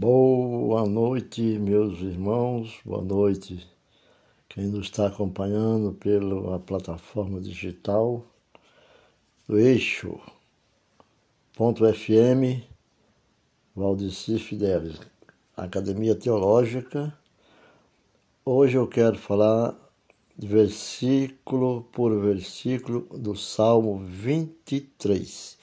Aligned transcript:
Boa 0.00 0.86
noite, 0.86 1.42
meus 1.42 1.98
irmãos, 1.98 2.78
boa 2.84 3.02
noite 3.02 3.68
quem 4.48 4.68
nos 4.68 4.86
está 4.86 5.08
acompanhando 5.08 5.92
pela 5.92 6.60
plataforma 6.60 7.40
digital 7.40 8.24
do 9.48 9.58
Eixo 9.58 10.20
ponto 11.56 11.82
FM 11.92 12.62
Valdeci 13.74 14.38
Fidelis, 14.38 15.00
Academia 15.56 16.14
Teológica. 16.14 17.12
Hoje 18.44 18.78
eu 18.78 18.86
quero 18.86 19.18
falar 19.18 19.76
versículo 20.38 21.88
por 21.90 22.16
versículo 22.20 23.00
do 23.18 23.34
Salmo 23.34 23.98
23. 23.98 25.58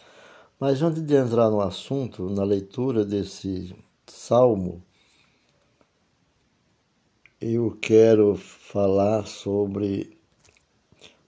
Mas 0.59 0.81
antes 0.81 1.01
de 1.01 1.15
entrar 1.15 1.49
no 1.49 1.61
assunto, 1.61 2.29
na 2.29 2.43
leitura 2.43 3.05
desse 3.05 3.73
salmo, 4.07 4.83
eu 7.41 7.77
quero 7.81 8.35
falar 8.35 9.25
sobre 9.25 10.17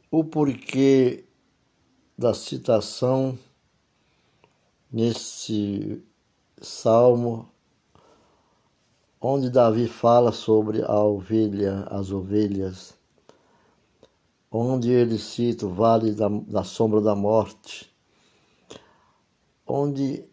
o 0.09 0.23
porquê 0.23 1.25
da 2.17 2.33
citação 2.33 3.37
nesse 4.91 6.03
salmo, 6.61 7.49
onde 9.19 9.49
Davi 9.49 9.87
fala 9.87 10.31
sobre 10.31 10.81
a 10.81 11.03
ovelha, 11.03 11.83
as 11.89 12.11
ovelhas, 12.11 12.97
onde 14.51 14.91
ele 14.91 15.17
cita 15.17 15.65
o 15.65 15.73
vale 15.73 16.13
da, 16.13 16.29
da 16.29 16.63
sombra 16.63 17.01
da 17.01 17.15
morte, 17.15 17.93
onde 19.65 20.25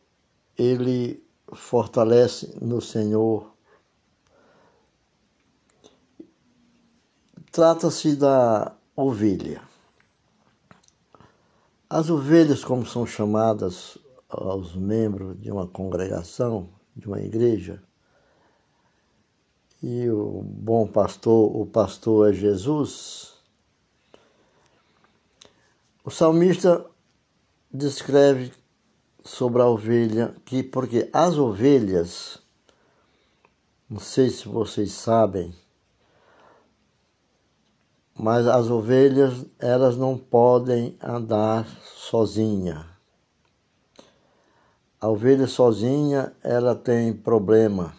ele 0.56 1.23
fortalece 1.52 2.56
no 2.60 2.80
Senhor. 2.80 3.52
Trata-se 7.50 8.16
da 8.16 8.74
ovelha. 8.96 9.62
As 11.88 12.10
ovelhas, 12.10 12.64
como 12.64 12.84
são 12.84 13.06
chamadas 13.06 13.98
aos 14.28 14.74
membros 14.74 15.40
de 15.40 15.50
uma 15.50 15.66
congregação, 15.66 16.68
de 16.96 17.06
uma 17.06 17.20
igreja, 17.20 17.82
e 19.82 20.08
o 20.08 20.42
bom 20.42 20.86
pastor, 20.86 21.54
o 21.54 21.66
pastor 21.66 22.30
é 22.30 22.32
Jesus, 22.32 23.34
o 26.02 26.10
salmista 26.10 26.84
descreve 27.72 28.52
sobre 29.24 29.62
a 29.62 29.66
ovelha, 29.66 30.36
que 30.44 30.62
porque 30.62 31.08
as 31.10 31.38
ovelhas, 31.38 32.38
não 33.88 33.98
sei 33.98 34.28
se 34.28 34.46
vocês 34.46 34.92
sabem, 34.92 35.54
mas 38.14 38.46
as 38.46 38.70
ovelhas 38.70 39.46
elas 39.58 39.96
não 39.96 40.18
podem 40.18 40.96
andar 41.02 41.66
sozinha. 41.96 42.86
A 45.00 45.08
ovelha 45.08 45.46
sozinha 45.46 46.34
ela 46.42 46.74
tem 46.74 47.12
problema 47.12 47.94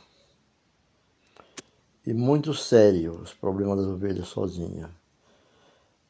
e 2.06 2.14
muito 2.14 2.54
sério 2.54 3.20
os 3.22 3.34
problemas 3.34 3.78
das 3.78 3.88
ovelhas 3.88 4.28
sozinha. 4.28 4.89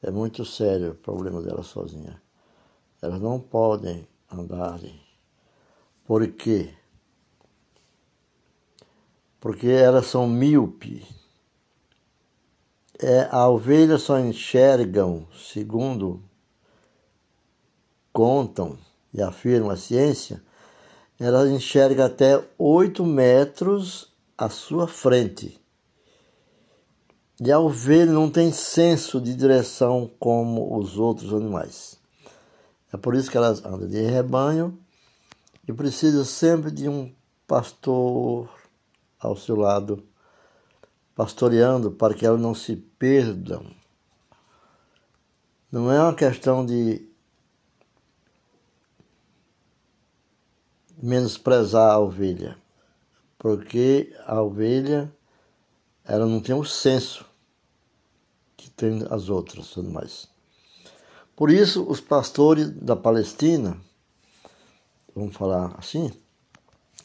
É 0.01 0.11
muito 0.11 0.45
sério 0.45 0.91
o 0.91 0.95
problema 0.95 1.41
dela 1.41 1.63
sozinha. 1.63 2.21
Elas 3.01 3.19
não 3.19 3.39
podem 3.39 4.07
andarem 4.31 5.04
por 6.05 6.27
quê? 6.27 6.73
Porque 9.39 9.67
elas 9.67 10.07
são 10.07 10.27
míope. 10.27 11.05
É, 12.99 13.27
a 13.31 13.49
ovelha 13.49 13.97
só 13.97 14.19
enxergam, 14.19 15.27
segundo 15.35 16.23
contam 18.13 18.77
e 19.13 19.21
afirma 19.21 19.73
a 19.73 19.77
ciência, 19.77 20.41
ela 21.19 21.49
enxerga 21.49 22.05
até 22.05 22.41
8 22.57 23.03
metros 23.05 24.13
à 24.37 24.49
sua 24.49 24.87
frente. 24.87 25.59
E 27.39 27.51
a 27.51 27.59
ovelha 27.59 28.11
não 28.11 28.31
tem 28.31 28.51
senso 28.53 29.19
de 29.19 29.35
direção 29.35 30.09
como 30.17 30.77
os 30.77 30.97
outros 30.97 31.33
animais. 31.33 31.99
É 32.93 32.97
por 32.97 33.13
isso 33.13 33.29
que 33.29 33.35
elas 33.35 33.63
andam 33.65 33.89
de 33.89 34.01
rebanho 34.01 34.77
e 35.67 35.73
precisa 35.73 36.23
sempre 36.23 36.71
de 36.71 36.87
um 36.87 37.13
pastor 37.47 38.49
ao 39.19 39.35
seu 39.35 39.55
lado, 39.55 40.03
pastoreando 41.15 41.91
para 41.91 42.13
que 42.13 42.25
elas 42.25 42.39
não 42.39 42.53
se 42.53 42.75
perdam. 42.75 43.65
Não 45.71 45.91
é 45.91 45.99
uma 45.99 46.13
questão 46.13 46.65
de 46.65 47.07
menosprezar 51.01 51.91
a 51.91 51.99
ovelha, 51.99 52.57
porque 53.37 54.15
a 54.25 54.41
ovelha 54.41 55.11
ela 56.03 56.25
não 56.25 56.39
tem 56.39 56.55
o 56.55 56.63
senso 56.63 57.25
que 58.55 58.69
tem 58.69 59.05
as 59.09 59.29
outras 59.29 59.77
animais. 59.77 60.27
Por 61.35 61.49
isso, 61.49 61.83
os 61.83 61.99
pastores 61.99 62.69
da 62.69 62.95
Palestina 62.95 63.77
vamos 65.15 65.35
falar 65.35 65.73
assim, 65.77 66.11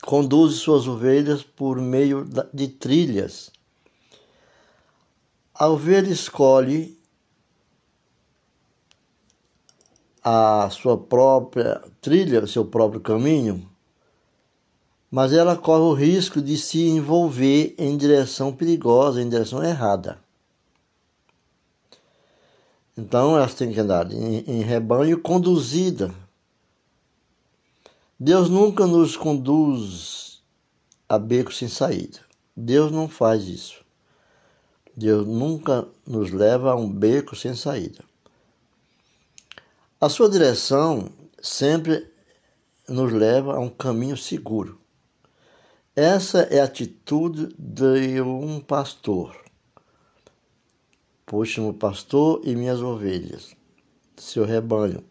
conduz 0.03 0.57
suas 0.57 0.89
ovelhas 0.89 1.45
por 1.45 1.81
meio 1.81 2.29
de 2.53 2.67
trilhas. 2.67 3.51
A 5.55 5.69
ovelha 5.69 6.11
escolhe 6.11 6.99
a 10.25 10.69
sua 10.71 10.99
própria 10.99 11.81
trilha, 12.01 12.43
o 12.43 12.49
seu 12.49 12.65
próprio 12.65 13.01
caminho, 13.01 13.71
mas 15.11 15.33
ela 15.33 15.57
corre 15.57 15.83
o 15.83 15.93
risco 15.93 16.43
de 16.43 16.57
se 16.57 16.89
envolver 16.89 17.75
em 17.79 17.97
direção 17.97 18.53
perigosa, 18.53 19.23
em 19.23 19.29
direção 19.29 19.63
errada. 19.63 20.19
Então 22.97 23.37
elas 23.37 23.55
têm 23.55 23.73
que 23.73 23.81
andar 23.81 24.11
em, 24.13 24.39
em 24.47 24.63
rebanho 24.63 25.21
conduzida 25.21 26.15
Deus 28.23 28.51
nunca 28.51 28.87
nos 28.87 29.17
conduz 29.17 30.43
a 31.09 31.19
beco 31.19 31.51
sem 31.51 31.69
saída. 31.69 32.19
Deus 32.55 32.93
não 32.93 33.09
faz 33.09 33.49
isso. 33.49 33.83
Deus 34.95 35.27
nunca 35.27 35.89
nos 36.07 36.31
leva 36.31 36.73
a 36.73 36.77
um 36.77 36.87
beco 36.87 37.35
sem 37.35 37.55
saída. 37.55 38.05
A 39.99 40.11
sua 40.11 40.29
direção 40.29 41.09
sempre 41.41 42.13
nos 42.87 43.11
leva 43.11 43.57
a 43.57 43.59
um 43.59 43.71
caminho 43.71 44.19
seguro. 44.19 44.79
Essa 45.97 46.41
é 46.43 46.61
a 46.61 46.65
atitude 46.65 47.55
de 47.59 48.21
um 48.21 48.61
pastor. 48.61 49.35
Puxa-me 51.25 51.71
o 51.71 51.73
pastor 51.73 52.43
e 52.45 52.55
minhas 52.55 52.83
ovelhas, 52.83 53.57
seu 54.19 54.45
rebanho. 54.45 55.03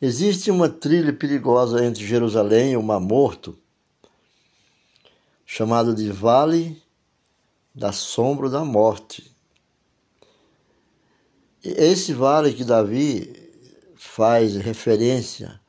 Existe 0.00 0.48
uma 0.48 0.68
trilha 0.68 1.12
perigosa 1.12 1.84
entre 1.84 2.06
Jerusalém 2.06 2.70
e 2.70 2.76
o 2.76 2.82
Mar 2.82 3.00
Morto, 3.00 3.58
chamada 5.44 5.92
de 5.92 6.08
Vale 6.12 6.80
da 7.74 7.90
Sombra 7.90 8.48
da 8.48 8.64
Morte. 8.64 9.34
Esse 11.64 12.12
vale 12.12 12.52
que 12.52 12.62
Davi 12.62 13.50
faz 13.96 14.54
referência, 14.54 15.60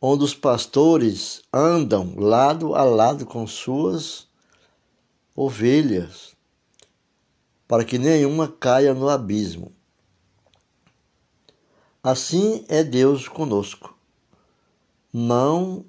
onde 0.00 0.24
os 0.24 0.34
pastores 0.34 1.42
andam 1.52 2.14
lado 2.16 2.74
a 2.74 2.84
lado 2.84 3.26
com 3.26 3.46
suas 3.46 4.26
ovelhas, 5.36 6.34
para 7.68 7.84
que 7.84 7.98
nenhuma 7.98 8.48
caia 8.48 8.94
no 8.94 9.10
abismo. 9.10 9.73
Assim 12.04 12.66
é 12.68 12.84
Deus 12.84 13.28
conosco. 13.28 13.96
Não 15.10 15.86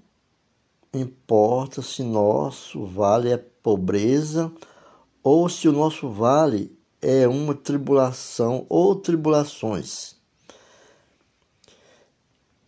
importa 0.93 1.81
se 1.81 2.03
nosso 2.03 2.85
vale 2.85 3.33
é 3.33 3.37
pobreza 3.37 4.49
ou 5.21 5.49
se 5.49 5.67
o 5.67 5.73
nosso 5.73 6.09
vale 6.09 6.73
é 7.01 7.27
uma 7.27 7.53
tribulação 7.53 8.65
ou 8.69 8.95
tribulações. 8.95 10.15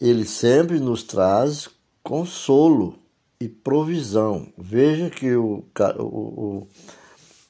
Ele 0.02 0.26
sempre 0.26 0.78
nos 0.78 1.04
traz 1.04 1.70
consolo 2.04 3.00
e 3.40 3.48
provisão. 3.48 4.52
Veja 4.58 5.10
que 5.10 5.34
o, 5.38 5.64
o, 5.98 6.68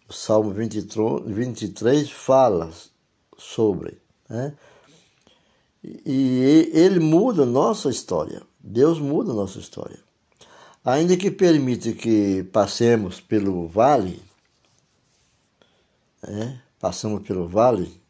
o 0.07 0.13
Salmo 0.13 0.51
23 0.51 2.11
fala 2.11 2.69
sobre. 3.35 3.97
Né? 4.29 4.55
E 5.83 6.69
ele 6.73 6.99
muda 6.99 7.45
nossa 7.45 7.89
história. 7.89 8.41
Deus 8.59 8.99
muda 8.99 9.33
nossa 9.33 9.59
história. 9.59 9.99
Ainda 10.83 11.17
que 11.17 11.29
permita 11.29 11.91
que 11.93 12.43
passemos 12.45 13.19
pelo 13.19 13.67
vale, 13.67 14.21
é, 16.23 16.57
passamos 16.79 17.25
pelo 17.27 17.47
vale, 17.47 18.01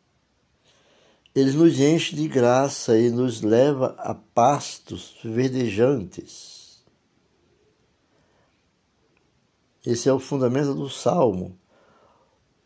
ele 1.33 1.51
nos 1.53 1.79
enche 1.79 2.15
de 2.15 2.27
graça 2.27 2.97
e 2.99 3.09
nos 3.09 3.41
leva 3.41 3.95
a 3.97 4.13
pastos 4.13 5.17
verdejantes. 5.23 6.83
Esse 9.85 10.09
é 10.09 10.13
o 10.13 10.19
fundamento 10.19 10.73
do 10.73 10.89
salmo. 10.89 11.57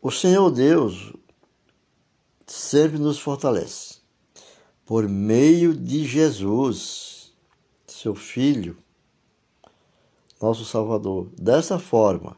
O 0.00 0.10
Senhor 0.10 0.50
Deus 0.50 1.12
sempre 2.46 2.98
nos 2.98 3.18
fortalece 3.18 4.01
por 4.84 5.08
meio 5.08 5.74
de 5.74 6.04
Jesus, 6.04 7.32
seu 7.86 8.14
Filho, 8.14 8.76
nosso 10.40 10.64
Salvador. 10.64 11.30
Dessa 11.38 11.78
forma, 11.78 12.36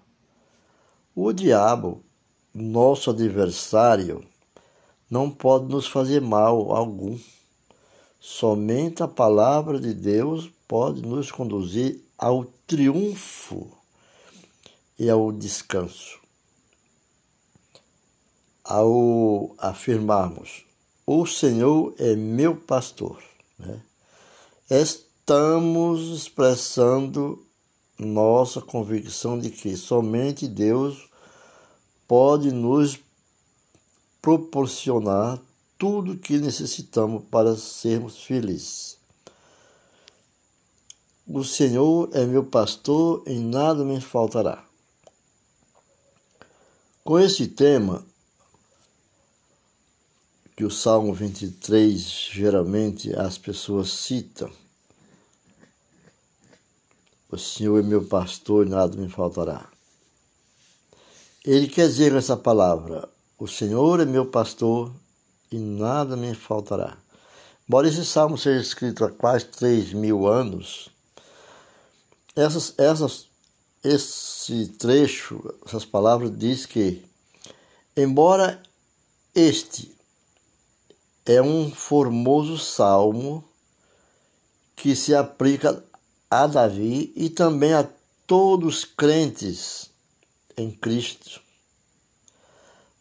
o 1.14 1.32
diabo, 1.32 2.02
nosso 2.52 3.10
adversário, 3.10 4.24
não 5.10 5.30
pode 5.30 5.66
nos 5.66 5.86
fazer 5.86 6.20
mal 6.20 6.72
algum. 6.72 7.18
Somente 8.20 9.02
a 9.02 9.08
palavra 9.08 9.80
de 9.80 9.94
Deus 9.94 10.50
pode 10.68 11.02
nos 11.02 11.30
conduzir 11.30 12.02
ao 12.18 12.44
triunfo 12.66 13.70
e 14.98 15.08
ao 15.08 15.32
descanso. 15.32 16.18
Ao 18.62 19.54
afirmarmos, 19.58 20.64
o 21.06 21.26
Senhor 21.26 21.94
é 21.98 22.16
meu 22.16 22.56
pastor, 22.56 23.22
né? 23.58 23.80
estamos 24.70 26.00
expressando 26.16 27.44
nossa 27.98 28.60
convicção 28.60 29.38
de 29.38 29.50
que 29.50 29.76
somente 29.76 30.48
Deus 30.48 31.08
pode 32.08 32.50
nos 32.52 32.98
proporcionar 34.20 35.38
tudo 35.78 36.16
que 36.16 36.38
necessitamos 36.38 37.24
para 37.30 37.56
sermos 37.56 38.22
felizes. 38.22 38.96
O 41.26 41.44
Senhor 41.44 42.08
é 42.12 42.24
meu 42.24 42.44
pastor, 42.44 43.22
em 43.26 43.40
nada 43.40 43.84
me 43.84 44.00
faltará. 44.00 44.64
Com 47.02 47.18
esse 47.18 47.48
tema, 47.48 48.04
que 50.56 50.64
o 50.64 50.70
Salmo 50.70 51.12
23 51.12 52.00
geralmente 52.32 53.14
as 53.16 53.36
pessoas 53.36 53.90
citam, 53.90 54.50
o 57.30 57.36
Senhor 57.36 57.80
é 57.80 57.82
meu 57.82 58.04
pastor 58.04 58.64
e 58.64 58.70
nada 58.70 58.96
me 58.96 59.08
faltará. 59.08 59.68
Ele 61.44 61.66
quer 61.66 61.88
dizer 61.88 62.14
essa 62.14 62.36
palavra: 62.36 63.08
O 63.36 63.48
Senhor 63.48 63.98
é 63.98 64.04
meu 64.04 64.26
pastor 64.26 64.92
e 65.50 65.58
nada 65.58 66.16
me 66.16 66.32
faltará. 66.34 66.96
Embora 67.68 67.88
esse 67.88 68.04
salmo 68.04 68.38
seja 68.38 68.60
escrito 68.60 69.04
há 69.04 69.10
quase 69.10 69.46
três 69.46 69.92
mil 69.92 70.28
anos, 70.28 70.88
essas, 72.36 72.74
essas, 72.78 73.26
esse 73.82 74.68
trecho, 74.78 75.52
essas 75.66 75.84
palavras 75.84 76.30
diz 76.38 76.66
que, 76.66 77.04
embora 77.96 78.62
este 79.34 79.92
é 81.26 81.40
um 81.40 81.70
formoso 81.70 82.58
salmo 82.58 83.42
que 84.76 84.94
se 84.94 85.14
aplica 85.14 85.82
a 86.30 86.46
Davi 86.46 87.12
e 87.16 87.30
também 87.30 87.72
a 87.72 87.88
todos 88.26 88.78
os 88.78 88.84
crentes 88.84 89.90
em 90.56 90.70
Cristo, 90.70 91.40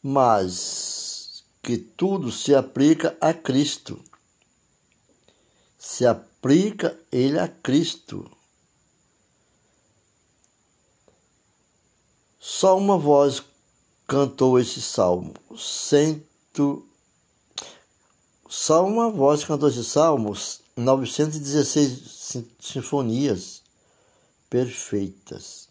mas 0.01 1.43
que 1.61 1.77
tudo 1.77 2.31
se 2.31 2.55
aplica 2.55 3.17
a 3.19 3.33
Cristo. 3.33 3.99
Se 5.77 6.05
aplica 6.05 6.97
ele 7.11 7.39
a 7.39 7.47
Cristo. 7.47 8.29
Só 12.39 12.77
uma 12.77 12.97
voz 12.97 13.41
cantou 14.07 14.59
esse 14.59 14.81
salmo, 14.81 15.33
100 15.57 16.23
Salmo 18.55 19.01
a 19.01 19.09
voz, 19.09 19.43
cantou 19.43 19.67
de 19.67 19.83
salmos, 19.83 20.61
916 20.77 22.51
sinfonias 22.59 23.63
perfeitas. 24.47 25.67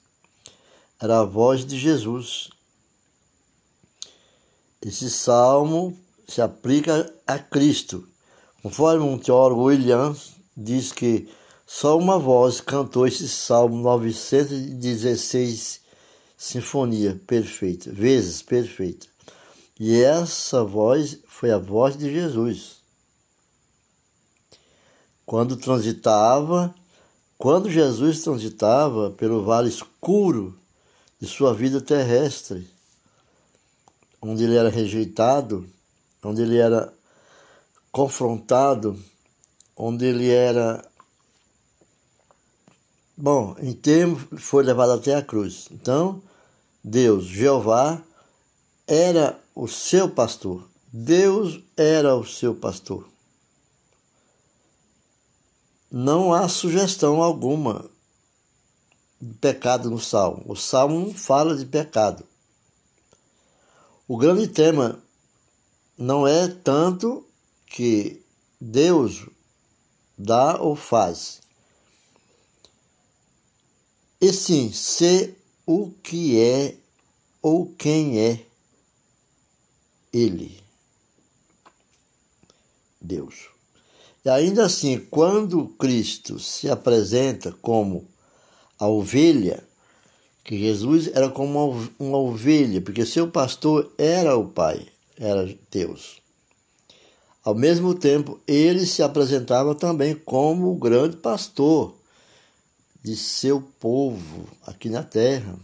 Era 1.00 1.20
a 1.20 1.24
voz 1.24 1.64
de 1.64 1.78
Jesus. 1.78 2.50
Esse 4.84 5.08
salmo 5.08 5.96
se 6.26 6.42
aplica 6.42 7.08
a 7.24 7.38
Cristo. 7.38 8.04
Conforme 8.64 9.04
um 9.04 9.16
teólogo 9.16 9.66
William 9.66 10.16
diz 10.56 10.90
que 10.90 11.28
só 11.64 11.96
uma 11.96 12.18
voz 12.18 12.60
cantou 12.60 13.06
esse 13.06 13.28
salmo 13.28 13.80
916 13.80 15.80
sinfonia 16.36 17.20
perfeita, 17.28 17.92
vezes 17.92 18.42
perfeita. 18.42 19.11
E 19.84 20.00
essa 20.00 20.62
voz 20.62 21.18
foi 21.26 21.50
a 21.50 21.58
voz 21.58 21.96
de 21.96 22.08
Jesus 22.08 22.76
quando 25.26 25.56
transitava, 25.56 26.72
quando 27.36 27.68
Jesus 27.68 28.22
transitava 28.22 29.10
pelo 29.10 29.42
vale 29.42 29.68
escuro 29.68 30.56
de 31.20 31.26
sua 31.26 31.52
vida 31.52 31.80
terrestre, 31.80 32.70
onde 34.20 34.44
ele 34.44 34.54
era 34.54 34.68
rejeitado, 34.68 35.68
onde 36.22 36.42
ele 36.42 36.58
era 36.58 36.94
confrontado, 37.90 38.96
onde 39.76 40.06
ele 40.06 40.30
era 40.30 40.88
Bom, 43.16 43.56
em 43.58 43.72
termos, 43.72 44.22
foi 44.40 44.62
levado 44.62 44.92
até 44.92 45.16
a 45.16 45.22
cruz. 45.22 45.66
Então, 45.72 46.22
Deus, 46.84 47.24
Jeová, 47.24 48.00
era 48.86 49.41
o 49.54 49.66
seu 49.68 50.08
pastor. 50.08 50.68
Deus 50.92 51.60
era 51.76 52.14
o 52.14 52.24
seu 52.24 52.54
pastor 52.54 53.12
não 55.92 56.32
há 56.32 56.48
sugestão 56.48 57.22
alguma 57.22 57.84
de 59.20 59.34
pecado 59.34 59.90
no 59.90 60.00
Salmo. 60.00 60.42
O 60.48 60.56
Salmo 60.56 60.98
não 60.98 61.12
fala 61.14 61.54
de 61.54 61.66
pecado. 61.66 62.24
O 64.08 64.16
grande 64.16 64.48
tema 64.48 64.98
não 65.98 66.26
é 66.26 66.48
tanto 66.48 67.26
que 67.66 68.22
Deus 68.58 69.26
dá 70.16 70.58
ou 70.58 70.74
faz, 70.74 71.40
e 74.20 74.32
sim 74.32 74.72
ser 74.72 75.36
o 75.66 75.90
que 76.02 76.40
é 76.40 76.76
ou 77.42 77.66
quem 77.74 78.18
é 78.18 78.46
Ele, 80.12 80.60
Deus. 83.00 83.48
E 84.24 84.28
ainda 84.28 84.66
assim, 84.66 84.98
quando 84.98 85.68
Cristo 85.78 86.38
se 86.38 86.70
apresenta 86.70 87.50
como 87.60 88.06
a 88.78 88.86
ovelha, 88.86 89.62
que 90.44 90.58
Jesus 90.58 91.08
era 91.08 91.28
como 91.28 91.88
uma 91.98 92.18
ovelha, 92.18 92.80
porque 92.80 93.06
seu 93.06 93.28
pastor 93.28 93.92
era 93.96 94.36
o 94.36 94.48
Pai, 94.48 94.86
era 95.16 95.56
Deus. 95.70 96.20
Ao 97.44 97.54
mesmo 97.54 97.94
tempo, 97.94 98.40
ele 98.46 98.86
se 98.86 99.02
apresentava 99.02 99.74
também 99.74 100.14
como 100.14 100.70
o 100.70 100.76
grande 100.76 101.16
pastor 101.16 101.94
de 103.02 103.16
seu 103.16 103.60
povo 103.80 104.46
aqui 104.64 104.88
na 104.88 105.02
terra. 105.02 105.58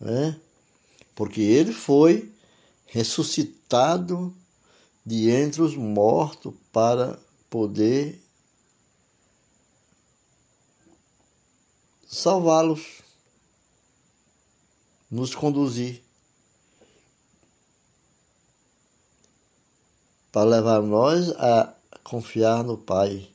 Né? 0.00 0.36
Porque 1.14 1.42
ele 1.42 1.72
foi 1.72 2.32
ressuscitado 2.96 4.34
de 5.04 5.28
entre 5.28 5.60
os 5.60 5.76
mortos 5.76 6.54
para 6.72 7.18
poder 7.50 8.18
salvá-los, 12.08 13.02
nos 15.10 15.34
conduzir, 15.34 16.02
para 20.32 20.48
levar 20.48 20.80
nós 20.80 21.32
a 21.32 21.74
confiar 22.02 22.64
no 22.64 22.78
Pai 22.78 23.28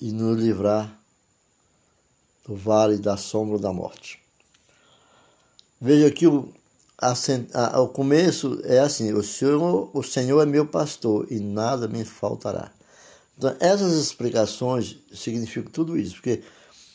e 0.00 0.10
nos 0.10 0.36
livrar 0.36 1.00
do 2.44 2.56
vale 2.56 2.98
da 2.98 3.16
sombra 3.16 3.56
da 3.56 3.72
morte. 3.72 4.20
Veja 5.80 6.08
aqui 6.08 6.26
o 6.26 6.52
o 7.80 7.88
começo 7.88 8.60
é 8.64 8.78
assim: 8.78 9.12
o 9.12 9.22
Senhor, 9.22 9.90
o 9.92 10.02
Senhor 10.02 10.42
é 10.42 10.46
meu 10.46 10.66
pastor 10.66 11.26
e 11.30 11.40
nada 11.40 11.88
me 11.88 12.04
faltará. 12.04 12.70
Então, 13.36 13.56
essas 13.60 13.92
explicações 13.92 14.96
significam 15.12 15.72
tudo 15.72 15.98
isso, 15.98 16.16
porque 16.16 16.42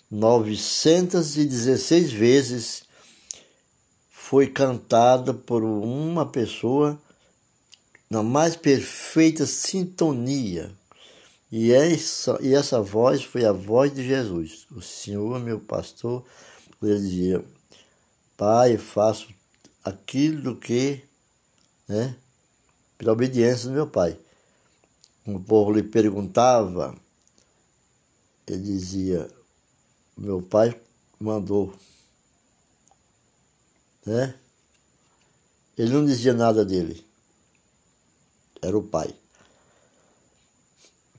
916 0.10 2.12
vezes 2.12 2.84
foi 4.10 4.48
cantada 4.48 5.34
por 5.34 5.64
uma 5.64 6.26
pessoa 6.26 7.00
na 8.10 8.24
mais 8.24 8.56
perfeita 8.56 9.46
sintonia. 9.46 10.72
E 11.52 11.72
essa, 11.72 12.38
e 12.42 12.54
essa 12.54 12.82
voz 12.82 13.24
foi 13.24 13.46
a 13.46 13.52
voz 13.52 13.94
de 13.94 14.06
Jesus. 14.06 14.66
O 14.72 14.82
Senhor, 14.82 15.40
meu 15.40 15.60
pastor, 15.60 16.24
ele 16.82 17.00
dizia: 17.00 17.44
Pai, 18.36 18.78
faço 18.78 19.28
aquilo 19.88 20.58
que, 20.58 21.02
né, 21.88 22.16
pela 22.98 23.14
obediência 23.14 23.70
do 23.70 23.74
meu 23.74 23.88
pai. 23.88 24.18
O 25.26 25.40
povo 25.40 25.72
lhe 25.72 25.84
perguntava, 25.84 26.96
ele 28.46 28.64
dizia: 28.64 29.30
Meu 30.18 30.42
pai 30.42 30.80
mandou. 31.20 31.74
Né? 34.06 34.36
Ele 35.78 35.94
não 35.94 36.06
dizia 36.06 36.34
nada 36.34 36.64
dele. 36.64 37.06
Era 38.62 38.78
o 38.78 38.84
pai. 38.84 39.14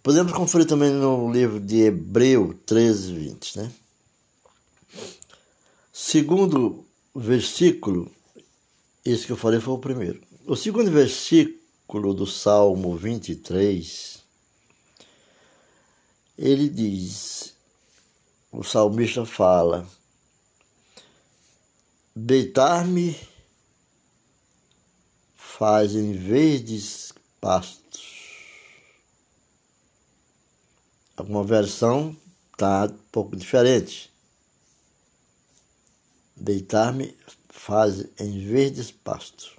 Podemos 0.03 0.33
conferir 0.33 0.67
também 0.67 0.91
no 0.91 1.31
livro 1.31 1.61
de 1.61 1.83
Hebreu 1.83 2.59
13, 2.65 3.15
20, 3.15 3.59
né? 3.59 3.73
Segundo 5.93 6.87
versículo, 7.15 8.11
esse 9.11 9.27
que 9.27 9.33
eu 9.33 9.37
falei 9.37 9.61
foi 9.61 9.75
o 9.75 9.79
primeiro. 9.79 10.21
O 10.47 10.55
segundo 10.55 10.91
versículo 10.91 12.13
do 12.13 12.27
Salmo 12.27 12.97
23, 12.97 14.23
ele 16.37 16.69
diz, 16.69 17.55
o 18.53 18.63
salmista 18.63 19.25
fala, 19.25 19.89
deitar-me 22.15 23.17
faz 25.35 25.95
em 25.95 26.13
verdes 26.13 27.13
pastos. 27.41 27.79
Alguma 31.17 31.43
versão 31.43 32.17
está 32.53 32.85
um 32.85 32.99
pouco 33.11 33.35
diferente. 33.35 34.13
Deitar-me 36.37 37.17
faz 37.59 38.07
em 38.19 38.47
verdes 38.47 38.91
pastos. 38.91 39.53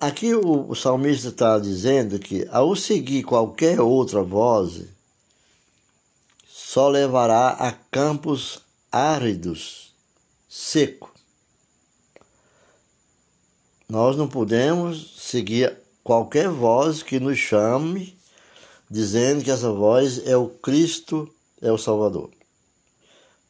Aqui 0.00 0.34
o, 0.34 0.70
o 0.70 0.74
salmista 0.74 1.28
está 1.28 1.58
dizendo 1.58 2.18
que 2.18 2.48
ao 2.50 2.74
seguir 2.74 3.22
qualquer 3.22 3.80
outra 3.80 4.22
voz, 4.22 4.82
só 6.46 6.88
levará 6.88 7.50
a 7.50 7.70
campos 7.70 8.60
áridos, 8.90 9.94
seco. 10.48 11.12
Nós 13.88 14.16
não 14.16 14.26
podemos 14.26 15.20
seguir 15.20 15.76
qualquer 16.02 16.48
voz 16.48 17.02
que 17.02 17.20
nos 17.20 17.38
chame, 17.38 18.16
dizendo 18.90 19.44
que 19.44 19.50
essa 19.50 19.70
voz 19.70 20.26
é 20.26 20.36
o 20.36 20.48
Cristo, 20.48 21.32
é 21.60 21.70
o 21.70 21.78
Salvador. 21.78 22.30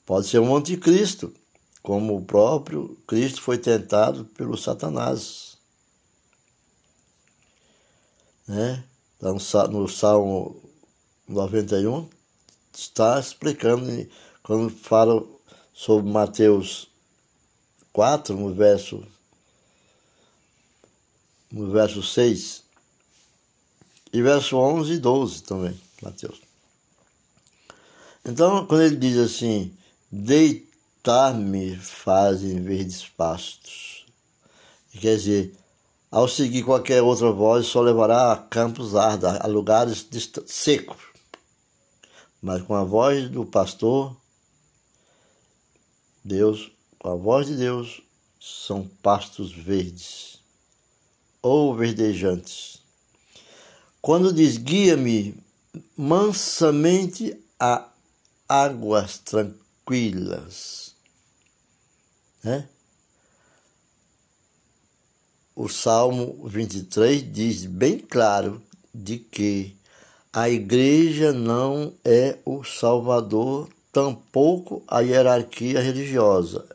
Pode 0.05 0.27
ser 0.27 0.41
um 0.41 0.55
anticristo, 0.55 1.33
como 1.85 2.17
o 2.17 2.25
próprio 2.25 2.97
Cristo 3.07 3.43
foi 3.43 3.59
tentado 3.59 4.25
pelo 4.25 4.57
Satanás. 4.57 5.59
Né? 8.49 8.83
No 9.21 9.87
Salmo 9.87 10.63
91 11.29 12.09
está 12.73 13.21
explicando, 13.21 13.87
quando 14.43 14.71
fala 14.71 15.23
sobre 15.75 16.11
Mateus 16.11 16.89
4, 17.93 18.35
no 18.35 18.55
verso, 18.55 19.07
no 21.53 21.71
verso 21.71 22.03
6, 22.03 22.65
e 24.11 24.23
verso 24.23 24.57
11 24.57 24.93
e 24.95 24.99
12 24.99 25.43
também, 25.43 25.79
Mateus. 26.01 26.41
Então, 28.25 28.67
quando 28.67 28.85
ele 28.85 28.97
diz 28.97 29.19
assim, 29.19 29.77
deita 30.11 30.74
Deitar-me 31.05 31.77
fazem 31.77 32.63
verdes 32.63 33.07
pastos. 33.07 34.07
Quer 34.91 35.17
dizer, 35.17 35.55
ao 36.11 36.27
seguir 36.27 36.63
qualquer 36.63 37.03
outra 37.03 37.31
voz, 37.31 37.67
só 37.67 37.83
levará 37.83 38.33
a 38.33 38.39
campos 38.39 38.97
ardos, 38.97 39.29
a 39.29 39.47
lugares 39.47 40.09
secos. 40.47 40.97
Mas 42.41 42.63
com 42.63 42.75
a 42.75 42.85
voz 42.85 43.29
do 43.29 43.45
pastor, 43.45 44.17
Deus, 46.25 46.73
com 46.99 47.11
a 47.11 47.15
voz 47.15 47.49
de 47.49 47.57
Deus, 47.57 48.01
são 48.41 48.89
pastos 49.03 49.53
verdes 49.53 50.39
ou 51.43 51.77
verdejantes. 51.77 52.81
Quando 54.01 54.33
diz 54.33 54.57
guia-me 54.57 55.37
mansamente 55.99 57.39
a 57.61 57.91
águas 58.49 59.19
tranquilas 59.19 60.84
né? 62.45 62.69
O 65.57 65.69
Salmo 65.69 66.47
23 66.47 67.33
diz 67.33 67.65
bem 67.65 67.99
claro 67.99 68.63
de 68.95 69.19
que 69.19 69.77
a 70.33 70.49
igreja 70.49 71.33
não 71.33 71.95
é 72.05 72.39
o 72.45 72.63
salvador, 72.65 73.69
tampouco 73.93 74.83
a 74.87 75.01
hierarquia 75.01 75.81
religiosa 75.81 76.67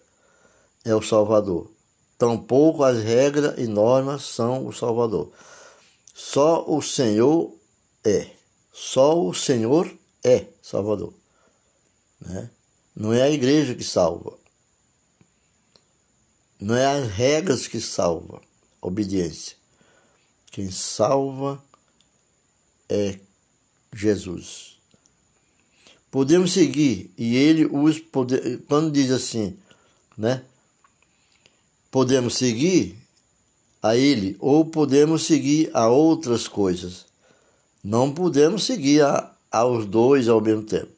é 0.85 0.95
o 0.95 1.01
salvador. 1.01 1.69
Tampouco 2.17 2.83
as 2.83 3.01
regras 3.03 3.57
e 3.57 3.67
normas 3.67 4.23
são 4.23 4.65
o 4.65 4.73
salvador. 4.73 5.31
Só 6.13 6.65
o 6.67 6.81
Senhor 6.81 7.53
é. 8.03 8.27
Só 8.73 9.21
o 9.21 9.33
Senhor 9.33 9.89
é 10.23 10.45
salvador. 10.61 11.13
Né? 12.19 12.49
Não 12.95 13.13
é 13.13 13.23
a 13.23 13.29
igreja 13.29 13.75
que 13.75 13.83
salva. 13.83 14.38
Não 16.59 16.75
é 16.75 16.85
as 16.85 17.09
regras 17.09 17.67
que 17.67 17.79
salvam, 17.79 18.41
obediência. 18.81 19.55
Quem 20.51 20.69
salva 20.69 21.63
é 22.89 23.19
Jesus. 23.93 24.77
Podemos 26.11 26.51
seguir, 26.51 27.11
e 27.17 27.35
ele 27.35 27.65
os 27.65 27.99
poder, 27.99 28.59
quando 28.67 28.91
diz 28.91 29.11
assim, 29.11 29.55
né? 30.17 30.43
Podemos 31.91 32.35
seguir 32.35 32.97
a 33.81 33.95
ele 33.95 34.35
ou 34.39 34.65
podemos 34.65 35.23
seguir 35.23 35.69
a 35.73 35.87
outras 35.87 36.47
coisas. 36.47 37.05
Não 37.83 38.13
podemos 38.13 38.63
seguir 38.63 39.03
a, 39.03 39.31
aos 39.51 39.85
dois 39.85 40.27
ao 40.27 40.41
mesmo 40.41 40.63
tempo. 40.63 40.91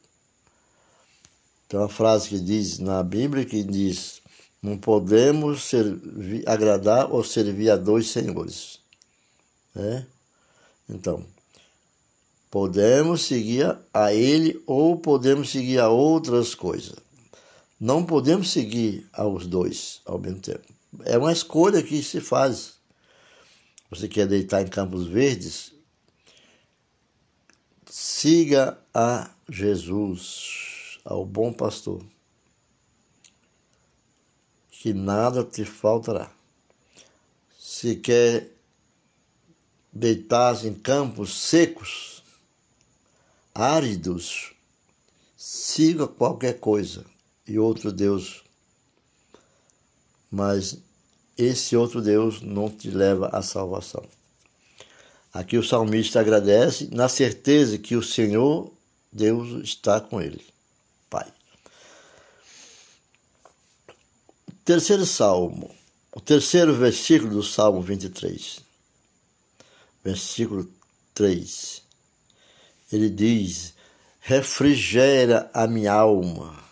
Tem 1.68 1.78
uma 1.78 1.88
frase 1.88 2.28
que 2.28 2.38
diz 2.38 2.78
na 2.78 3.02
Bíblia 3.02 3.44
que 3.44 3.62
diz 3.62 4.21
não 4.62 4.78
podemos 4.78 5.64
servir, 5.64 6.48
agradar 6.48 7.12
ou 7.12 7.24
servir 7.24 7.68
a 7.68 7.76
dois 7.76 8.08
senhores. 8.08 8.78
Né? 9.74 10.06
Então, 10.88 11.26
podemos 12.48 13.22
seguir 13.22 13.76
a 13.92 14.14
ele 14.14 14.62
ou 14.64 14.96
podemos 14.96 15.50
seguir 15.50 15.80
a 15.80 15.88
outras 15.88 16.54
coisas. 16.54 16.94
Não 17.80 18.06
podemos 18.06 18.52
seguir 18.52 19.08
aos 19.12 19.48
dois 19.48 20.00
ao 20.04 20.18
mesmo 20.18 20.38
tempo. 20.38 20.72
É 21.04 21.18
uma 21.18 21.32
escolha 21.32 21.82
que 21.82 22.00
se 22.00 22.20
faz. 22.20 22.74
Você 23.90 24.06
quer 24.06 24.28
deitar 24.28 24.62
em 24.62 24.68
campos 24.68 25.08
verdes? 25.08 25.72
Siga 27.90 28.78
a 28.94 29.28
Jesus, 29.48 31.00
ao 31.04 31.26
bom 31.26 31.52
pastor 31.52 32.11
que 34.82 34.92
nada 34.92 35.44
te 35.44 35.64
faltará. 35.64 36.28
Se 37.56 37.94
quer 37.94 38.50
deitar 39.92 40.66
em 40.66 40.74
campos 40.74 41.38
secos, 41.38 42.20
áridos, 43.54 44.52
siga 45.36 46.08
qualquer 46.08 46.58
coisa 46.58 47.06
e 47.46 47.60
outro 47.60 47.92
Deus. 47.92 48.42
Mas 50.28 50.76
esse 51.38 51.76
outro 51.76 52.02
Deus 52.02 52.40
não 52.40 52.68
te 52.68 52.90
leva 52.90 53.28
à 53.28 53.40
salvação. 53.40 54.04
Aqui 55.32 55.56
o 55.56 55.62
salmista 55.62 56.18
agradece 56.18 56.88
na 56.90 57.08
certeza 57.08 57.78
que 57.78 57.94
o 57.94 58.02
Senhor 58.02 58.68
Deus 59.12 59.62
está 59.62 60.00
com 60.00 60.20
ele. 60.20 60.44
Pai. 61.08 61.32
Terceiro 64.64 65.04
salmo, 65.04 65.74
o 66.14 66.20
terceiro 66.20 66.72
versículo 66.72 67.34
do 67.34 67.42
Salmo 67.42 67.82
23, 67.82 68.60
versículo 70.04 70.72
3. 71.12 71.82
Ele 72.92 73.10
diz: 73.10 73.74
refrigera 74.20 75.50
a 75.52 75.66
minha 75.66 75.92
alma. 75.92 76.62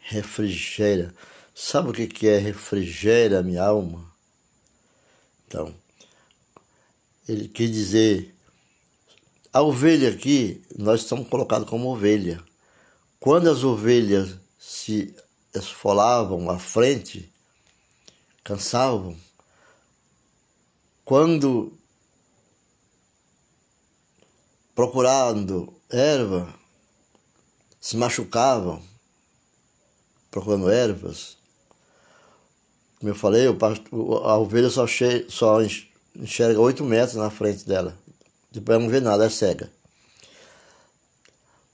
Refrigera. 0.00 1.14
Sabe 1.54 1.90
o 1.90 1.92
que 1.92 2.26
é 2.26 2.38
refrigera 2.38 3.38
a 3.38 3.42
minha 3.42 3.62
alma? 3.62 4.12
Então, 5.46 5.72
ele 7.28 7.46
quer 7.46 7.68
dizer, 7.68 8.34
a 9.52 9.62
ovelha 9.62 10.10
aqui, 10.10 10.64
nós 10.76 11.02
estamos 11.02 11.28
colocados 11.28 11.68
como 11.68 11.92
ovelha. 11.92 12.42
Quando 13.20 13.48
as 13.48 13.62
ovelhas 13.62 14.36
se 14.58 15.14
esfolavam 15.58 16.50
à 16.50 16.58
frente, 16.58 17.30
cansavam, 18.44 19.16
quando 21.04 21.72
procurando 24.74 25.74
erva, 25.90 26.54
se 27.80 27.96
machucavam, 27.96 28.82
procurando 30.30 30.70
ervas. 30.70 31.36
Como 32.98 33.10
eu 33.10 33.14
falei, 33.14 33.46
a 33.46 34.36
ovelha 34.36 34.68
só, 34.68 34.84
só 35.28 35.58
enxerga 36.14 36.60
oito 36.60 36.84
metros 36.84 37.16
na 37.16 37.30
frente 37.30 37.64
dela. 37.64 37.96
Depois 38.50 38.80
não 38.80 38.88
vê 38.88 39.00
nada, 39.00 39.24
é 39.24 39.30
cega. 39.30 39.72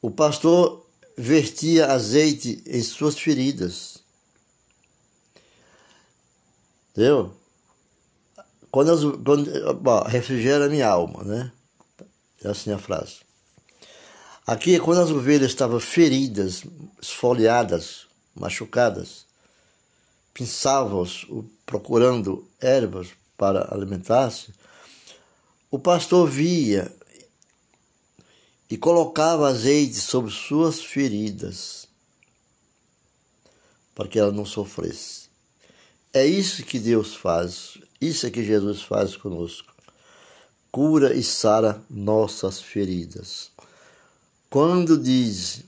O 0.01 0.11
pastor 0.11 0.84
vertia 1.17 1.87
azeite 1.87 2.63
em 2.67 2.83
suas 2.83 3.19
feridas. 3.19 3.99
Entendeu? 6.91 7.35
Quando, 8.71 8.91
as, 8.93 9.01
quando 9.25 9.75
bom, 9.75 10.03
refrigera 10.03 10.69
minha 10.69 10.89
alma, 10.89 11.23
né? 11.23 11.53
É 12.43 12.49
assim 12.49 12.73
a 12.73 12.79
frase. 12.79 13.19
Aqui, 14.47 14.79
quando 14.79 15.01
as 15.01 15.11
ovelhas 15.11 15.51
estavam 15.51 15.81
feridas, 15.81 16.65
esfoliadas, 17.01 18.07
machucadas, 18.35 19.25
pinçavam-os 20.35 21.27
procurando 21.65 22.47
ervas 22.61 23.09
para 23.39 23.73
alimentar-se, 23.73 24.53
o 25.71 25.79
pastor 25.79 26.29
via 26.29 26.93
e 28.71 28.77
colocava 28.77 29.49
azeite 29.49 30.01
sobre 30.01 30.31
suas 30.31 30.83
feridas 30.83 31.87
para 33.95 34.09
que 34.09 34.19
ela 34.19 34.33
não 34.33 34.45
sofresse. 34.45 35.29
É 36.13 36.27
isso 36.27 36.65
que 36.65 36.79
Deus 36.79 37.15
faz, 37.15 37.79
isso 38.01 38.27
é 38.27 38.31
que 38.31 38.45
Jesus 38.45 38.83
faz 38.83 39.17
conosco. 39.17 39.73
Cura 40.71 41.15
e 41.15 41.23
sara 41.23 41.83
nossas 41.89 42.61
feridas. 42.61 43.51
Quando 44.51 44.99
diz, 44.99 45.65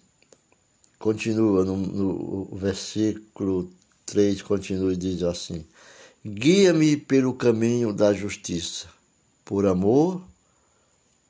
continua 0.99 1.65
no, 1.65 1.77
no 1.77 2.57
versículo 2.57 3.71
3, 4.05 4.43
continua 4.43 4.93
e 4.93 4.97
diz 4.97 5.23
assim: 5.23 5.65
Guia-me 6.25 6.97
pelo 6.97 7.35
caminho 7.35 7.93
da 7.93 8.13
justiça, 8.13 8.89
por 9.45 9.67
amor 9.67 10.23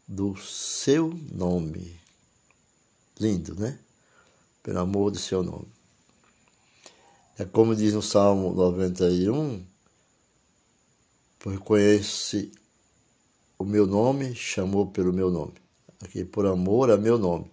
do 0.07 0.37
seu 0.37 1.13
nome. 1.33 1.99
Lindo, 3.19 3.55
né? 3.55 3.79
Pelo 4.63 4.81
amor 4.81 5.11
do 5.11 5.19
seu 5.19 5.43
nome. 5.43 5.69
É 7.39 7.45
como 7.45 7.75
diz 7.77 7.93
no 7.93 8.03
Salmo 8.03 8.55
91, 8.55 9.63
por 11.39 11.59
conhece 11.59 12.51
o 13.59 13.65
meu 13.65 13.87
nome, 13.87 14.35
chamou 14.35 14.87
pelo 14.87 15.13
meu 15.13 15.31
nome. 15.31 15.55
Aqui, 16.03 16.25
por 16.25 16.47
amor 16.47 16.91
a 16.91 16.97
meu 16.97 17.19
nome. 17.19 17.51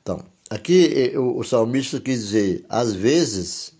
Então, 0.00 0.24
aqui 0.50 1.12
o, 1.16 1.38
o 1.38 1.44
salmista 1.44 2.00
quis 2.00 2.20
dizer, 2.20 2.64
às 2.68 2.92
vezes, 2.92 3.72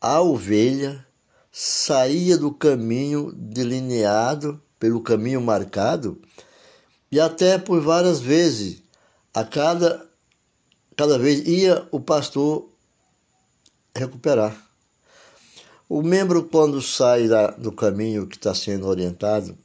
a 0.00 0.20
ovelha 0.20 1.06
saía 1.50 2.36
do 2.36 2.52
caminho 2.52 3.32
delineado, 3.32 4.60
pelo 4.78 5.00
caminho 5.00 5.40
marcado, 5.40 6.20
e 7.12 7.20
até 7.20 7.58
por 7.58 7.78
várias 7.82 8.20
vezes, 8.20 8.82
a 9.34 9.44
cada, 9.44 10.08
cada 10.96 11.18
vez 11.18 11.46
ia 11.46 11.86
o 11.92 12.00
pastor 12.00 12.66
recuperar. 13.94 14.56
O 15.86 16.02
membro, 16.02 16.44
quando 16.44 16.80
sai 16.80 17.28
da, 17.28 17.48
do 17.50 17.70
caminho 17.70 18.26
que 18.26 18.36
está 18.36 18.54
sendo 18.54 18.86
orientado, 18.86 19.58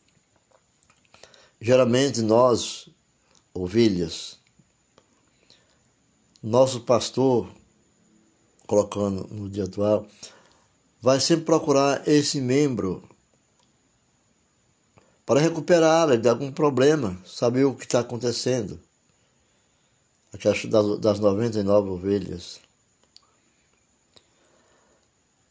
geralmente 1.62 2.21
nós, 2.21 2.89
ovelhas, 3.53 4.38
nosso 6.43 6.81
pastor, 6.81 7.47
colocando 8.67 9.25
no 9.33 9.49
dia 9.49 9.63
atual, 9.63 10.05
vai 11.01 11.21
sempre 11.21 11.45
procurar 11.45 12.05
esse 12.05 12.41
membro 12.41 13.01
para 15.27 15.41
recuperá-la 15.41 16.15
de 16.15 16.29
algum 16.29 16.49
problema, 16.53 17.21
saber 17.25 17.65
o 17.65 17.75
que 17.75 17.83
está 17.83 17.99
acontecendo. 17.99 18.79
Aquelas 20.33 20.63
das, 20.63 20.99
das 21.01 21.19
99 21.19 21.89
ovelhas. 21.89 22.61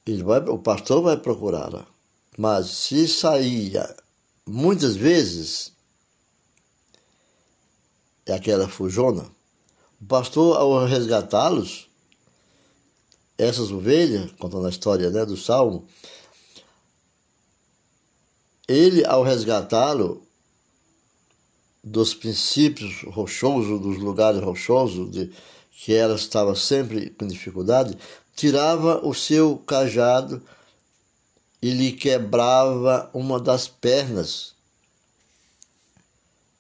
Ele 0.06 0.22
vai, 0.22 0.40
o 0.48 0.58
pastor 0.58 1.02
vai 1.02 1.18
procurá-la. 1.18 1.86
Mas 2.38 2.70
se 2.70 3.06
saía 3.06 3.94
muitas 4.46 4.96
vezes, 4.96 5.72
é 8.24 8.32
aquela 8.32 8.66
fujona, 8.66 9.30
o 10.00 10.06
pastor, 10.06 10.56
ao 10.56 10.86
resgatá-los, 10.86 11.86
essas 13.36 13.70
ovelhas, 13.70 14.32
contando 14.38 14.64
a 14.66 14.70
história 14.70 15.10
né, 15.10 15.26
do 15.26 15.36
Salmo, 15.36 15.86
ele, 18.68 19.05
ao 19.05 19.22
resgatá-lo 19.22 20.26
dos 21.83 22.14
princípios 22.14 23.02
rochosos, 23.02 23.81
dos 23.81 23.98
lugares 23.98 24.42
rochosos, 24.42 25.11
de, 25.11 25.33
que 25.70 25.94
ela 25.94 26.16
estava 26.16 26.55
sempre 26.57 27.11
com 27.11 27.26
dificuldade, 27.26 27.96
tirava 28.35 29.07
o 29.07 29.14
seu 29.14 29.57
cajado 29.59 30.42
e 31.62 31.70
lhe 31.70 31.92
quebrava 31.92 33.09
uma 33.14 33.38
das 33.38 33.68
pernas. 33.68 34.55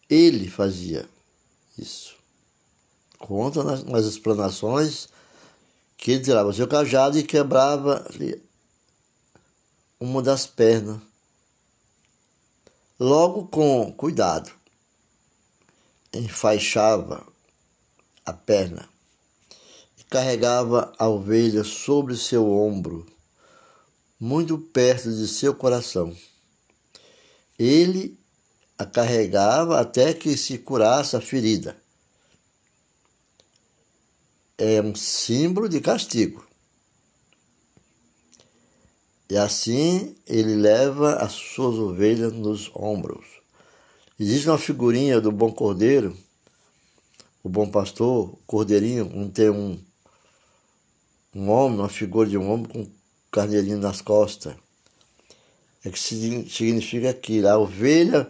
Ele 0.08 0.48
fazia 0.48 1.08
isso. 1.76 2.14
Conta 3.18 3.64
nas, 3.64 3.82
nas 3.82 4.04
explanações 4.04 5.08
que 5.96 6.12
ele 6.12 6.22
tirava 6.22 6.50
o 6.50 6.54
seu 6.54 6.68
cajado 6.68 7.18
e 7.18 7.24
quebrava 7.24 8.06
uma 9.98 10.22
das 10.22 10.46
pernas 10.46 11.00
Logo 12.98 13.46
com 13.48 13.92
cuidado, 13.92 14.50
enfaixava 16.14 17.30
a 18.24 18.32
perna 18.32 18.88
e 19.98 20.04
carregava 20.04 20.94
a 20.98 21.06
ovelha 21.06 21.62
sobre 21.62 22.16
seu 22.16 22.50
ombro, 22.50 23.04
muito 24.18 24.56
perto 24.56 25.10
de 25.10 25.28
seu 25.28 25.54
coração. 25.54 26.16
Ele 27.58 28.18
a 28.78 28.86
carregava 28.86 29.78
até 29.78 30.14
que 30.14 30.34
se 30.34 30.56
curasse 30.56 31.16
a 31.16 31.20
ferida. 31.20 31.76
É 34.56 34.80
um 34.80 34.94
símbolo 34.94 35.68
de 35.68 35.82
castigo. 35.82 36.45
E 39.28 39.36
assim 39.36 40.14
ele 40.26 40.54
leva 40.54 41.16
as 41.16 41.32
suas 41.32 41.76
ovelhas 41.76 42.32
nos 42.32 42.70
ombros. 42.74 43.26
Existe 44.18 44.48
uma 44.48 44.58
figurinha 44.58 45.20
do 45.20 45.32
bom 45.32 45.52
cordeiro, 45.52 46.16
o 47.42 47.48
bom 47.48 47.68
pastor, 47.68 48.30
o 48.30 48.38
cordeirinho, 48.46 49.10
onde 49.14 49.32
tem 49.32 49.50
um, 49.50 49.78
um 51.34 51.50
homem, 51.50 51.78
uma 51.78 51.88
figura 51.88 52.28
de 52.28 52.38
um 52.38 52.50
homem 52.50 52.66
com 52.66 52.80
um 52.80 52.90
carneirinho 53.30 53.78
nas 53.78 54.00
costas. 54.00 54.54
É 55.84 55.90
que 55.90 55.98
significa 55.98 57.10
aquilo. 57.10 57.48
A 57.48 57.58
ovelha 57.58 58.28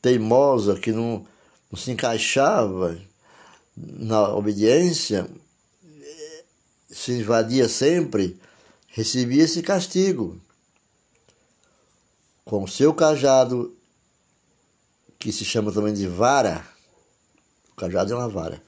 teimosa 0.00 0.78
que 0.78 0.90
não, 0.90 1.26
não 1.70 1.78
se 1.78 1.90
encaixava 1.90 2.98
na 3.76 4.34
obediência, 4.34 5.28
se 6.88 7.12
invadia 7.12 7.68
sempre, 7.68 8.40
recebia 8.96 9.44
esse 9.44 9.60
castigo. 9.60 10.40
Com 12.46 12.64
o 12.64 12.68
seu 12.68 12.94
cajado, 12.94 13.76
que 15.18 15.30
se 15.30 15.44
chama 15.44 15.70
também 15.70 15.92
de 15.92 16.06
vara, 16.06 16.66
o 17.72 17.76
cajado 17.76 18.14
é 18.14 18.16
uma 18.16 18.28
vara, 18.28 18.62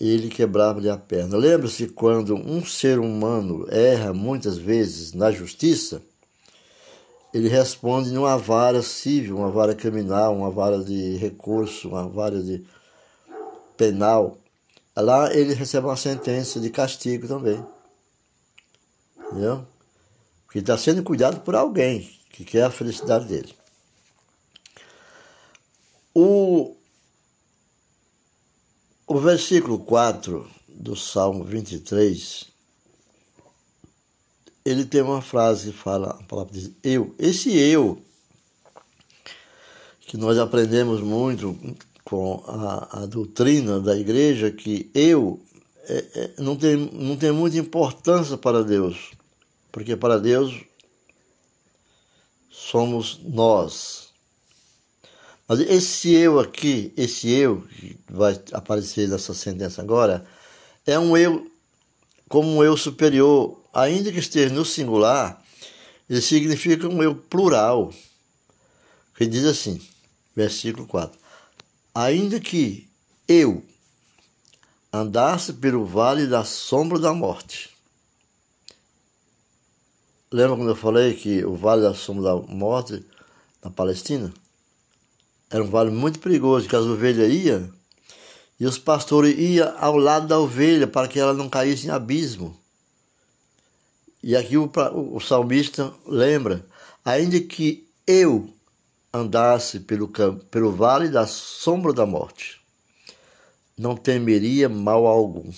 ele 0.00 0.28
quebrava-lhe 0.28 0.88
a 0.88 0.96
perna. 0.96 1.36
Lembra-se 1.36 1.88
quando 1.88 2.36
um 2.36 2.64
ser 2.64 3.00
humano 3.00 3.66
erra 3.70 4.12
muitas 4.12 4.56
vezes 4.56 5.12
na 5.12 5.32
justiça, 5.32 6.00
ele 7.34 7.48
responde 7.48 8.12
numa 8.12 8.38
vara 8.38 8.82
civil, 8.82 9.38
uma 9.38 9.50
vara 9.50 9.74
criminal, 9.74 10.36
uma 10.36 10.50
vara 10.50 10.84
de 10.84 11.16
recurso, 11.16 11.88
uma 11.88 12.06
vara 12.06 12.40
de 12.40 12.64
penal. 13.76 14.38
Lá 14.94 15.34
ele 15.34 15.54
recebe 15.54 15.86
uma 15.88 15.96
sentença 15.96 16.60
de 16.60 16.70
castigo 16.70 17.26
também. 17.26 17.75
Entendeu? 19.26 19.66
Porque 20.44 20.58
está 20.60 20.78
sendo 20.78 21.02
cuidado 21.02 21.40
por 21.40 21.54
alguém 21.54 22.10
que 22.30 22.44
quer 22.44 22.64
a 22.64 22.70
felicidade 22.70 23.26
dele. 23.26 23.54
O, 26.14 26.74
o 29.06 29.18
versículo 29.18 29.78
4 29.78 30.48
do 30.68 30.96
Salmo 30.96 31.44
23, 31.44 32.46
ele 34.64 34.84
tem 34.84 35.02
uma 35.02 35.20
frase 35.20 35.72
que 35.72 35.76
fala, 35.76 36.10
a 36.10 36.22
palavra 36.22 36.52
diz 36.52 36.70
eu. 36.82 37.14
Esse 37.18 37.56
eu, 37.56 38.02
que 40.00 40.16
nós 40.16 40.38
aprendemos 40.38 41.00
muito 41.00 41.58
com 42.04 42.42
a, 42.46 43.02
a 43.02 43.06
doutrina 43.06 43.80
da 43.80 43.96
igreja, 43.96 44.50
que 44.50 44.90
eu 44.94 45.40
é, 45.88 46.04
é, 46.14 46.30
não, 46.38 46.56
tem, 46.56 46.76
não 46.76 47.16
tem 47.16 47.32
muita 47.32 47.58
importância 47.58 48.36
para 48.36 48.62
Deus, 48.62 49.12
porque 49.72 49.96
para 49.96 50.18
Deus 50.18 50.62
somos 52.50 53.20
nós 53.22 54.06
mas 55.48 55.60
esse 55.60 56.12
eu 56.12 56.40
aqui, 56.40 56.92
esse 56.96 57.30
eu 57.30 57.62
que 57.62 57.96
vai 58.10 58.38
aparecer 58.52 59.08
nessa 59.08 59.32
sentença 59.32 59.80
agora, 59.80 60.26
é 60.84 60.98
um 60.98 61.16
eu 61.16 61.50
como 62.28 62.48
um 62.48 62.64
eu 62.64 62.76
superior, 62.76 63.62
ainda 63.72 64.10
que 64.10 64.18
esteja 64.18 64.52
no 64.52 64.64
singular, 64.64 65.40
ele 66.10 66.20
significa 66.20 66.88
um 66.88 67.00
eu 67.00 67.14
plural. 67.14 67.94
Que 69.16 69.24
diz 69.24 69.44
assim, 69.44 69.80
versículo 70.34 70.86
4: 70.86 71.16
Ainda 71.94 72.40
que 72.40 72.88
eu 73.28 73.62
andasse 75.00 75.52
pelo 75.54 75.84
vale 75.84 76.26
da 76.26 76.44
sombra 76.44 76.98
da 76.98 77.12
morte. 77.12 77.70
Lembra 80.30 80.56
quando 80.56 80.70
eu 80.70 80.76
falei 80.76 81.14
que 81.14 81.44
o 81.44 81.54
vale 81.54 81.82
da 81.82 81.94
sombra 81.94 82.24
da 82.24 82.36
morte 82.36 83.04
na 83.62 83.70
Palestina? 83.70 84.32
Era 85.48 85.62
um 85.62 85.70
vale 85.70 85.90
muito 85.90 86.18
perigoso, 86.18 86.68
que 86.68 86.76
as 86.76 86.84
ovelhas 86.84 87.32
iam 87.32 87.72
e 88.58 88.66
os 88.66 88.78
pastores 88.78 89.38
iam 89.38 89.74
ao 89.78 89.96
lado 89.96 90.26
da 90.26 90.38
ovelha 90.38 90.86
para 90.86 91.08
que 91.08 91.18
ela 91.18 91.34
não 91.34 91.48
caísse 91.48 91.86
em 91.86 91.90
abismo. 91.90 92.58
E 94.22 94.34
aqui 94.34 94.56
o, 94.56 94.70
o 95.14 95.20
salmista 95.20 95.92
lembra: 96.06 96.66
ainda 97.04 97.38
que 97.40 97.86
eu 98.06 98.52
andasse 99.12 99.80
pelo, 99.80 100.08
pelo 100.50 100.72
vale 100.72 101.08
da 101.08 101.26
sombra 101.26 101.92
da 101.92 102.04
morte, 102.04 102.60
não 103.76 103.96
temeria 103.96 104.68
mal 104.68 105.06
algum. 105.06 105.52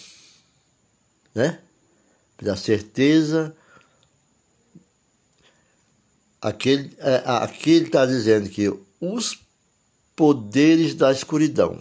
Né? 1.35 1.61
Pela 2.37 2.57
certeza, 2.57 3.55
aquele, 6.41 6.97
é, 6.99 7.23
aqui 7.27 7.71
ele 7.71 7.87
está 7.87 8.05
dizendo 8.05 8.49
que 8.49 8.73
os 9.01 9.39
poderes 10.17 10.95
da 10.95 11.13
escuridão, 11.13 11.81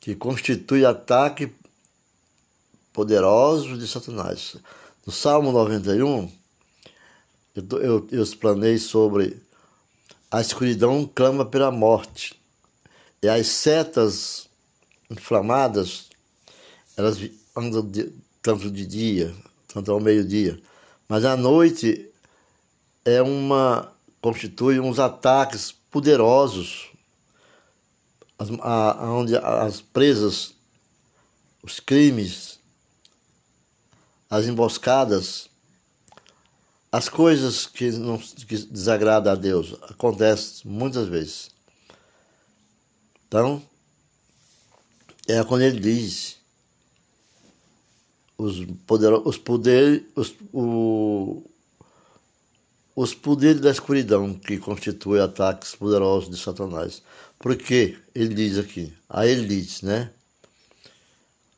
que 0.00 0.16
constitui 0.16 0.84
ataque 0.84 1.52
poderoso 2.92 3.78
de 3.78 3.86
Satanás. 3.86 4.56
No 5.06 5.12
Salmo 5.12 5.52
91, 5.52 6.30
eu, 7.54 7.80
eu, 7.80 8.08
eu 8.10 8.22
explanei 8.22 8.78
sobre 8.78 9.40
a 10.30 10.40
escuridão 10.40 11.08
clama 11.12 11.44
pela 11.44 11.70
morte. 11.70 12.40
E 13.22 13.28
as 13.28 13.46
setas 13.46 14.49
inflamadas, 15.10 16.08
elas 16.96 17.18
andam 17.56 17.86
de, 17.86 18.12
tanto 18.40 18.70
de 18.70 18.86
dia, 18.86 19.34
tanto 19.68 19.90
ao 19.90 20.00
meio-dia. 20.00 20.60
Mas 21.08 21.24
à 21.24 21.36
noite 21.36 22.08
é 23.04 23.20
uma 23.20 23.92
constitui 24.20 24.78
uns 24.78 24.98
ataques 24.98 25.72
poderosos, 25.90 26.90
as, 28.38 28.48
a, 28.60 29.10
onde 29.10 29.36
as 29.36 29.80
presas, 29.80 30.54
os 31.62 31.80
crimes, 31.80 32.58
as 34.28 34.46
emboscadas, 34.46 35.48
as 36.92 37.08
coisas 37.08 37.66
que 37.66 37.90
não 37.92 38.18
que 38.18 38.56
desagradam 38.56 39.32
a 39.32 39.36
Deus 39.36 39.74
acontecem 39.82 40.70
muitas 40.70 41.08
vezes. 41.08 41.50
Então, 43.26 43.62
é 45.30 45.44
quando 45.44 45.62
ele 45.62 45.80
diz 45.80 46.38
os 48.40 48.64
poderes, 48.86 49.20
os 49.24 49.38
poderes, 49.38 50.02
os, 50.14 50.34
o, 50.52 51.42
os 52.96 53.14
poderes 53.14 53.60
da 53.60 53.70
escuridão 53.70 54.34
que 54.34 54.58
constituem 54.58 55.22
ataques 55.22 55.74
poderosos 55.74 56.30
de 56.30 56.38
Satanás. 56.38 57.02
Porque 57.38 57.98
ele 58.14 58.34
diz 58.34 58.58
aqui, 58.58 58.92
aí 59.08 59.30
ele 59.30 59.46
diz, 59.46 59.82
né? 59.82 60.10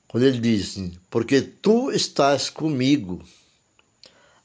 Quando 0.09 0.25
ele 0.25 0.39
diz 0.39 0.79
porque 1.09 1.41
tu 1.41 1.91
estás 1.91 2.51
comigo, 2.51 3.25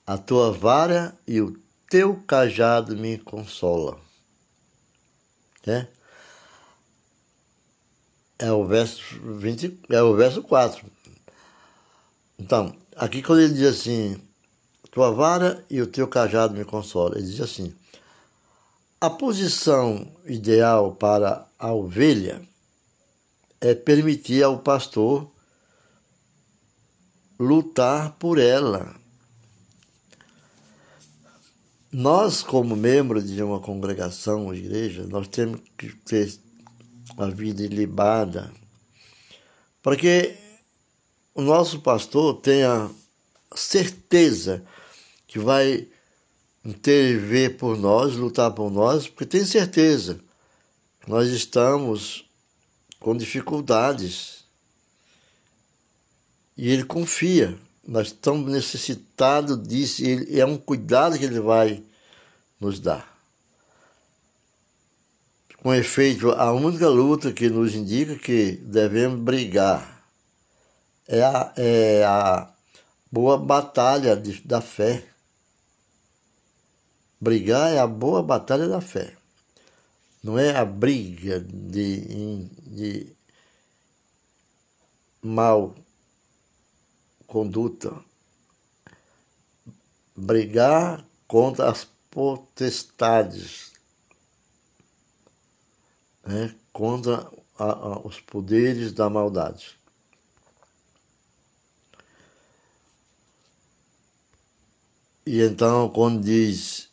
a 0.05 0.17
tua 0.17 0.51
vara 0.51 1.17
e 1.27 1.41
o 1.41 1.59
teu 1.89 2.15
cajado 2.25 2.95
me 2.95 3.17
consola. 3.17 3.99
Né? 5.65 5.87
É 8.39 8.51
o 8.51 8.65
verso 8.65 9.01
20, 9.21 9.79
é 9.89 10.01
o 10.01 10.15
verso 10.15 10.43
4. 10.43 10.85
Então, 12.37 12.75
aqui 12.95 13.23
quando 13.23 13.41
ele 13.41 13.53
diz 13.53 13.79
assim, 13.79 14.21
tua 14.97 15.11
vara 15.11 15.63
e 15.69 15.79
o 15.79 15.85
teu 15.85 16.07
cajado 16.07 16.55
me 16.55 16.65
consolam. 16.65 17.19
Ele 17.19 17.27
diz 17.27 17.39
assim: 17.39 17.71
a 18.99 19.11
posição 19.11 20.11
ideal 20.25 20.95
para 20.95 21.47
a 21.59 21.71
ovelha 21.71 22.41
é 23.61 23.75
permitir 23.75 24.41
ao 24.41 24.57
pastor 24.57 25.29
lutar 27.39 28.13
por 28.13 28.39
ela. 28.39 28.95
Nós, 31.91 32.41
como 32.41 32.75
membros 32.75 33.29
de 33.29 33.41
uma 33.43 33.59
congregação, 33.59 34.45
uma 34.45 34.55
igreja, 34.55 35.05
nós 35.05 35.27
temos 35.27 35.61
que 35.77 35.95
ter 35.97 36.39
a 37.17 37.27
vida 37.27 37.63
ilibada 37.63 38.51
para 39.81 39.95
que 39.95 40.35
o 41.33 41.41
nosso 41.41 41.79
pastor 41.79 42.41
tenha 42.41 42.89
certeza 43.55 44.63
que 45.25 45.39
vai 45.39 45.87
intervir 46.63 47.57
por 47.57 47.77
nós, 47.77 48.15
lutar 48.15 48.51
por 48.51 48.69
nós, 48.69 49.07
porque 49.07 49.25
tem 49.25 49.45
certeza 49.45 50.19
que 50.99 51.09
nós 51.09 51.29
estamos 51.29 52.25
com 52.99 53.15
dificuldades. 53.15 54.43
E 56.57 56.69
ele 56.69 56.83
confia, 56.83 57.57
nós 57.87 58.07
estamos 58.07 58.51
necessitados 58.51 59.65
disso, 59.65 60.03
e 60.03 60.39
é 60.39 60.45
um 60.45 60.57
cuidado 60.57 61.17
que 61.17 61.23
ele 61.23 61.39
vai 61.39 61.81
nos 62.59 62.79
dar. 62.79 63.16
Com 65.61 65.73
efeito, 65.73 66.31
a 66.31 66.51
única 66.53 66.87
luta 66.87 67.33
que 67.33 67.49
nos 67.49 67.73
indica 67.73 68.15
que 68.15 68.51
devemos 68.51 69.19
brigar 69.19 70.03
é 71.07 71.23
a, 71.23 71.53
é 71.57 72.03
a 72.03 72.53
boa 73.11 73.37
batalha 73.37 74.15
de, 74.15 74.41
da 74.41 74.61
fé. 74.61 75.03
Brigar 77.19 77.73
é 77.73 77.79
a 77.79 77.87
boa 77.87 78.21
batalha 78.21 78.67
da 78.67 78.79
fé. 78.79 79.17
Não 80.23 80.37
é 80.37 80.55
a 80.55 80.63
briga 80.63 81.39
de, 81.39 82.45
de 82.65 83.15
mal 85.21 85.73
conduta. 87.25 87.93
Brigar 90.15 91.03
contra 91.27 91.69
as 91.69 91.87
potestades, 92.11 93.71
né? 96.27 96.53
contra 96.71 97.27
a, 97.57 97.65
a, 97.65 97.99
os 97.99 98.19
poderes 98.19 98.91
da 98.91 99.09
maldade. 99.09 99.77
E 105.25 105.41
então, 105.41 105.89
quando 105.89 106.23
diz 106.23 106.87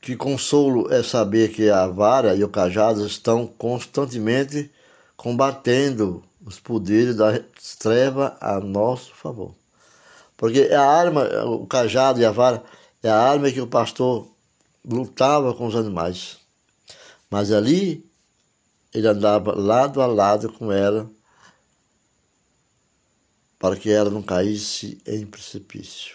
que 0.00 0.14
consolo 0.14 0.92
é 0.92 1.02
saber 1.02 1.50
que 1.50 1.70
a 1.70 1.86
vara 1.86 2.34
e 2.36 2.44
o 2.44 2.48
cajado 2.48 3.06
estão 3.06 3.46
constantemente 3.46 4.70
combatendo 5.16 6.22
os 6.44 6.60
poderes 6.60 7.16
da 7.16 7.40
treva 7.78 8.36
a 8.40 8.60
nosso 8.60 9.14
favor. 9.14 9.54
Porque 10.36 10.68
a 10.72 10.82
arma, 10.82 11.24
o 11.46 11.66
cajado 11.66 12.20
e 12.20 12.24
a 12.24 12.30
vara 12.30 12.62
é 13.02 13.08
a 13.08 13.18
arma 13.18 13.50
que 13.50 13.60
o 13.60 13.66
pastor 13.66 14.28
lutava 14.84 15.54
com 15.54 15.66
os 15.66 15.74
animais. 15.74 16.43
Mas 17.34 17.50
ali 17.50 18.08
ele 18.94 19.08
andava 19.08 19.52
lado 19.58 20.00
a 20.00 20.06
lado 20.06 20.52
com 20.52 20.70
ela 20.70 21.10
para 23.58 23.74
que 23.74 23.90
ela 23.90 24.08
não 24.08 24.22
caísse 24.22 25.02
em 25.04 25.26
precipício. 25.26 26.14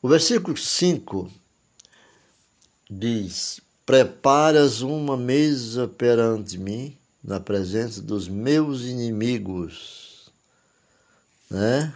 O 0.00 0.08
versículo 0.08 0.56
5 0.56 1.28
diz: 2.88 3.60
Preparas 3.84 4.80
uma 4.80 5.16
mesa 5.16 5.88
perante 5.88 6.56
mim, 6.56 6.96
na 7.20 7.40
presença 7.40 8.00
dos 8.00 8.28
meus 8.28 8.82
inimigos. 8.82 10.30
Né? 11.50 11.92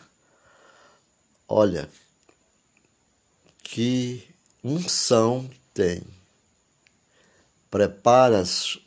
Olha, 1.47 1.89
que 3.63 4.27
unção 4.65 5.49
tem. 5.73 6.18
Preparas 7.71 8.79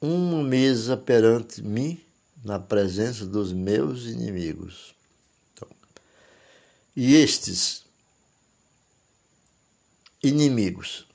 uma 0.00 0.42
mesa 0.42 0.96
perante 0.96 1.62
mim, 1.62 2.00
na 2.44 2.58
presença 2.58 3.26
dos 3.26 3.52
meus 3.52 4.04
inimigos. 4.04 4.94
Então, 5.52 5.68
e 6.96 7.14
estes 7.14 7.84
inimigos 10.22 11.06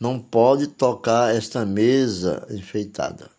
não 0.00 0.18
pode 0.18 0.66
tocar 0.66 1.34
esta 1.34 1.64
mesa 1.64 2.46
enfeitada. 2.50 3.30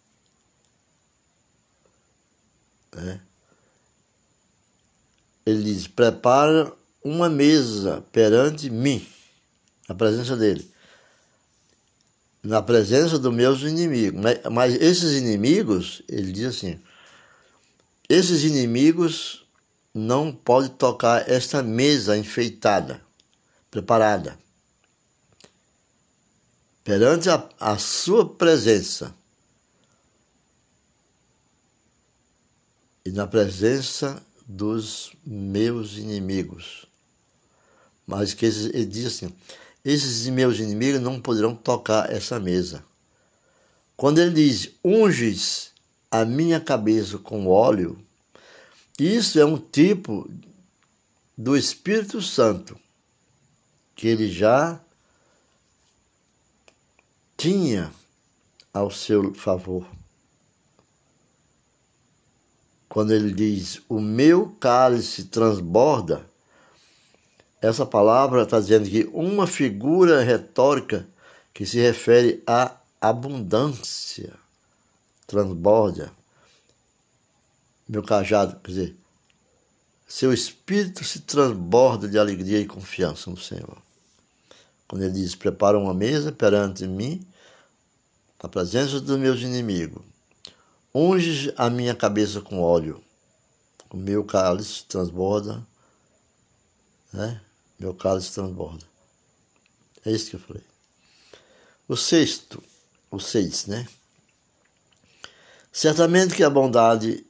É. 2.95 3.19
Ele 5.45 5.63
diz: 5.63 5.87
prepara 5.87 6.71
uma 7.03 7.29
mesa 7.29 8.01
perante 8.13 8.69
mim, 8.69 9.05
na 9.89 9.95
presença 9.95 10.37
dele, 10.37 10.72
na 12.43 12.61
presença 12.61 13.17
dos 13.17 13.33
meus 13.33 13.61
inimigos. 13.61 14.21
Mas, 14.21 14.39
mas 14.51 14.73
esses 14.75 15.13
inimigos, 15.13 16.03
ele 16.07 16.31
diz 16.31 16.57
assim: 16.57 16.79
esses 18.09 18.43
inimigos 18.43 19.45
não 19.93 20.31
podem 20.31 20.69
tocar 20.69 21.29
esta 21.29 21.63
mesa 21.63 22.17
enfeitada, 22.17 23.01
preparada 23.71 24.37
perante 26.83 27.29
a, 27.29 27.49
a 27.59 27.77
sua 27.77 28.27
presença 28.27 29.15
e 33.05 33.11
na 33.11 33.25
presença 33.25 34.21
dos 34.45 35.13
meus 35.25 35.97
inimigos. 35.97 36.85
Mas 38.05 38.33
que 38.33 38.45
ele 38.45 38.85
diz 38.85 39.05
assim: 39.05 39.33
esses 39.83 40.27
meus 40.29 40.59
inimigos 40.59 41.01
não 41.01 41.19
poderão 41.19 41.55
tocar 41.55 42.11
essa 42.11 42.39
mesa. 42.39 42.83
Quando 43.97 44.19
ele 44.19 44.31
diz: 44.31 44.71
unges 44.83 45.71
a 46.09 46.23
minha 46.23 46.59
cabeça 46.59 47.17
com 47.17 47.47
óleo, 47.47 47.97
isso 48.99 49.39
é 49.39 49.45
um 49.45 49.57
tipo 49.57 50.29
do 51.37 51.57
Espírito 51.57 52.21
Santo 52.21 52.79
que 53.95 54.07
ele 54.07 54.31
já 54.31 54.79
tinha 57.35 57.91
ao 58.73 58.89
seu 58.89 59.33
favor. 59.33 59.87
Quando 62.87 63.11
ele 63.11 63.33
diz: 63.33 63.81
O 63.89 63.99
meu 63.99 64.55
cálice 64.59 65.25
transborda, 65.25 66.25
essa 67.63 67.85
palavra 67.85 68.43
está 68.43 68.59
dizendo 68.59 68.89
que 68.89 69.09
uma 69.13 69.47
figura 69.47 70.21
retórica 70.21 71.07
que 71.53 71.65
se 71.65 71.79
refere 71.79 72.43
à 72.45 72.75
abundância 72.99 74.33
transborda. 75.25 76.11
Meu 77.87 78.03
cajado, 78.03 78.59
quer 78.59 78.69
dizer, 78.69 78.95
seu 80.05 80.33
espírito 80.33 81.05
se 81.05 81.21
transborda 81.21 82.05
de 82.09 82.19
alegria 82.19 82.59
e 82.59 82.67
confiança 82.67 83.29
no 83.29 83.37
Senhor. 83.37 83.77
Quando 84.85 85.03
ele 85.03 85.13
diz: 85.13 85.33
Prepara 85.33 85.79
uma 85.79 85.93
mesa 85.93 86.33
perante 86.33 86.85
mim 86.85 87.25
na 88.41 88.49
presença 88.49 88.99
dos 88.99 89.17
meus 89.17 89.39
inimigos. 89.39 90.03
Unge 90.93 91.53
a 91.55 91.69
minha 91.69 91.95
cabeça 91.95 92.41
com 92.41 92.61
óleo, 92.61 93.01
o 93.89 93.95
meu 93.95 94.25
cálice 94.25 94.83
transborda, 94.83 95.65
né? 97.13 97.39
Meu 97.83 97.93
cálice 97.93 98.31
transborda. 98.31 98.85
É 100.05 100.11
isso 100.13 100.29
que 100.29 100.37
eu 100.37 100.39
falei. 100.39 100.63
O 101.85 101.97
sexto, 101.97 102.63
o 103.11 103.19
seis, 103.19 103.65
né? 103.65 103.85
Certamente 105.69 106.33
que 106.33 106.45
a 106.45 106.49
bondade 106.49 107.25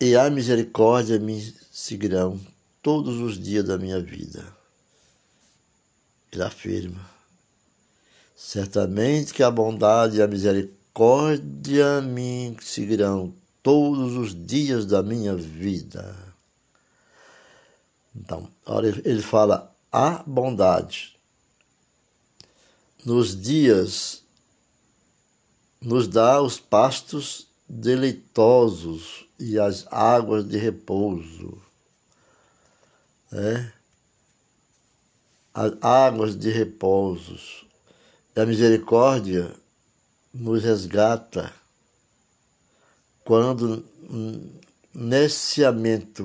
e 0.00 0.14
a 0.14 0.30
misericórdia 0.30 1.18
me 1.18 1.52
seguirão 1.72 2.40
todos 2.80 3.18
os 3.18 3.36
dias 3.36 3.64
da 3.64 3.76
minha 3.76 4.00
vida. 4.00 4.46
Ele 6.30 6.44
afirma. 6.44 7.04
Certamente 8.36 9.34
que 9.34 9.42
a 9.42 9.50
bondade 9.50 10.18
e 10.18 10.22
a 10.22 10.28
misericórdia 10.28 12.00
me 12.00 12.56
seguirão 12.60 13.34
todos 13.60 14.14
os 14.14 14.46
dias 14.46 14.86
da 14.86 15.02
minha 15.02 15.34
vida. 15.34 16.31
Então, 18.14 18.48
ele 19.04 19.22
fala 19.22 19.74
a 19.90 20.22
bondade. 20.26 21.16
Nos 23.04 23.40
dias 23.40 24.22
nos 25.80 26.06
dá 26.06 26.40
os 26.40 26.60
pastos 26.60 27.46
deleitosos 27.68 29.26
e 29.38 29.58
as 29.58 29.86
águas 29.90 30.46
de 30.46 30.56
repouso. 30.56 31.60
É? 33.32 33.72
As 35.54 35.72
águas 35.82 36.36
de 36.36 36.50
repouso 36.50 37.62
a 38.34 38.46
misericórdia 38.46 39.54
nos 40.32 40.62
resgata 40.62 41.52
quando 43.24 43.84
neciamente 44.94 46.24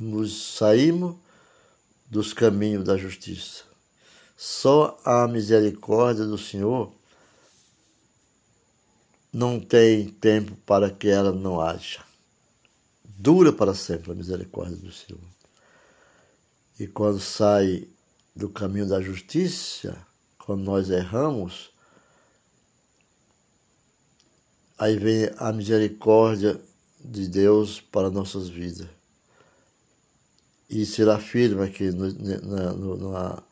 nos 0.00 0.54
saímos 0.56 1.14
dos 2.08 2.32
caminhos 2.32 2.84
da 2.84 2.96
justiça. 2.96 3.64
Só 4.36 4.98
a 5.04 5.28
misericórdia 5.28 6.24
do 6.24 6.38
Senhor 6.38 6.90
não 9.30 9.60
tem 9.60 10.08
tempo 10.08 10.56
para 10.64 10.90
que 10.90 11.08
ela 11.08 11.30
não 11.30 11.60
haja. 11.60 12.02
Dura 13.04 13.52
para 13.52 13.74
sempre 13.74 14.10
a 14.10 14.14
misericórdia 14.14 14.76
do 14.76 14.90
Senhor. 14.90 15.20
E 16.78 16.86
quando 16.86 17.20
sai 17.20 17.86
do 18.34 18.48
caminho 18.48 18.88
da 18.88 19.02
justiça, 19.02 19.94
quando 20.38 20.62
nós 20.62 20.88
erramos, 20.88 21.70
aí 24.78 24.96
vem 24.96 25.30
a 25.36 25.52
misericórdia 25.52 26.58
de 26.98 27.28
Deus 27.28 27.80
para 27.80 28.10
nossas 28.10 28.48
vidas. 28.48 28.99
E 30.70 30.86
se 30.86 31.02
afirma 31.02 31.64
aqui 31.64 31.90
no, 31.90 32.08
no, 32.12 32.96
no, 32.96 33.42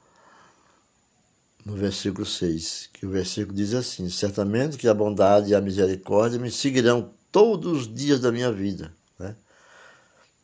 no 1.64 1.74
versículo 1.74 2.24
6, 2.24 2.90
que 2.92 3.04
o 3.04 3.10
versículo 3.10 3.56
diz 3.56 3.74
assim: 3.74 4.08
Certamente 4.08 4.78
que 4.78 4.86
a 4.86 4.94
bondade 4.94 5.50
e 5.50 5.54
a 5.54 5.60
misericórdia 5.60 6.38
me 6.38 6.50
seguirão 6.50 7.10
todos 7.32 7.82
os 7.82 7.94
dias 7.94 8.20
da 8.20 8.30
minha 8.30 8.52
vida. 8.52 8.92
Né? 9.18 9.34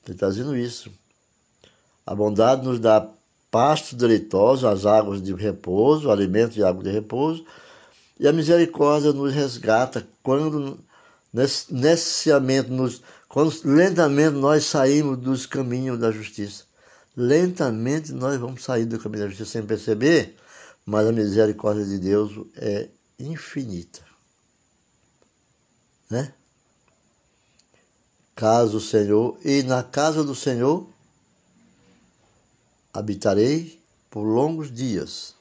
Ele 0.05 0.15
está 0.15 0.29
dizendo 0.29 0.57
isso. 0.57 0.91
A 2.05 2.15
bondade 2.15 2.67
nos 2.67 2.81
dá 2.81 3.09
pastos 3.51 3.95
deleitosos, 3.95 4.65
as 4.65 4.85
águas 4.85 5.23
de 5.23 5.33
repouso, 5.33 6.11
alimento 6.11 6.55
de 6.55 6.65
água 6.65 6.83
de 6.83 6.91
repouso, 6.91 7.47
e 8.19 8.27
a 8.27 8.33
misericórdia 8.33 9.13
nos 9.13 9.33
resgata 9.33 10.07
quando 10.25 10.79
neciamente, 11.71 12.71
nos, 12.71 13.01
quando 13.35 13.53
lentamente 13.64 14.37
nós 14.37 14.64
saímos 14.64 15.18
dos 15.18 15.44
caminhos 15.44 15.99
da 15.99 16.12
justiça. 16.12 16.66
Lentamente 17.16 18.12
nós 18.12 18.38
vamos 18.38 18.62
sair 18.62 18.85
do 18.85 18.97
caminho 18.97 19.25
da 19.25 19.29
justiça 19.29 19.51
sem 19.51 19.66
perceber, 19.66 20.37
mas 20.87 21.05
a 21.05 21.11
misericórdia 21.11 21.85
de 21.85 21.99
Deus 21.99 22.31
é 22.55 22.88
infinita. 23.18 24.03
Né? 26.09 26.33
Caso 28.37 28.77
o 28.77 28.81
Senhor, 28.81 29.37
e 29.44 29.64
na 29.64 29.83
casa 29.83 30.23
do 30.23 30.37
Senhor 30.37 30.88
habitarei 32.92 33.83
por 34.11 34.23
longos 34.23 34.70
dias. 34.70 35.35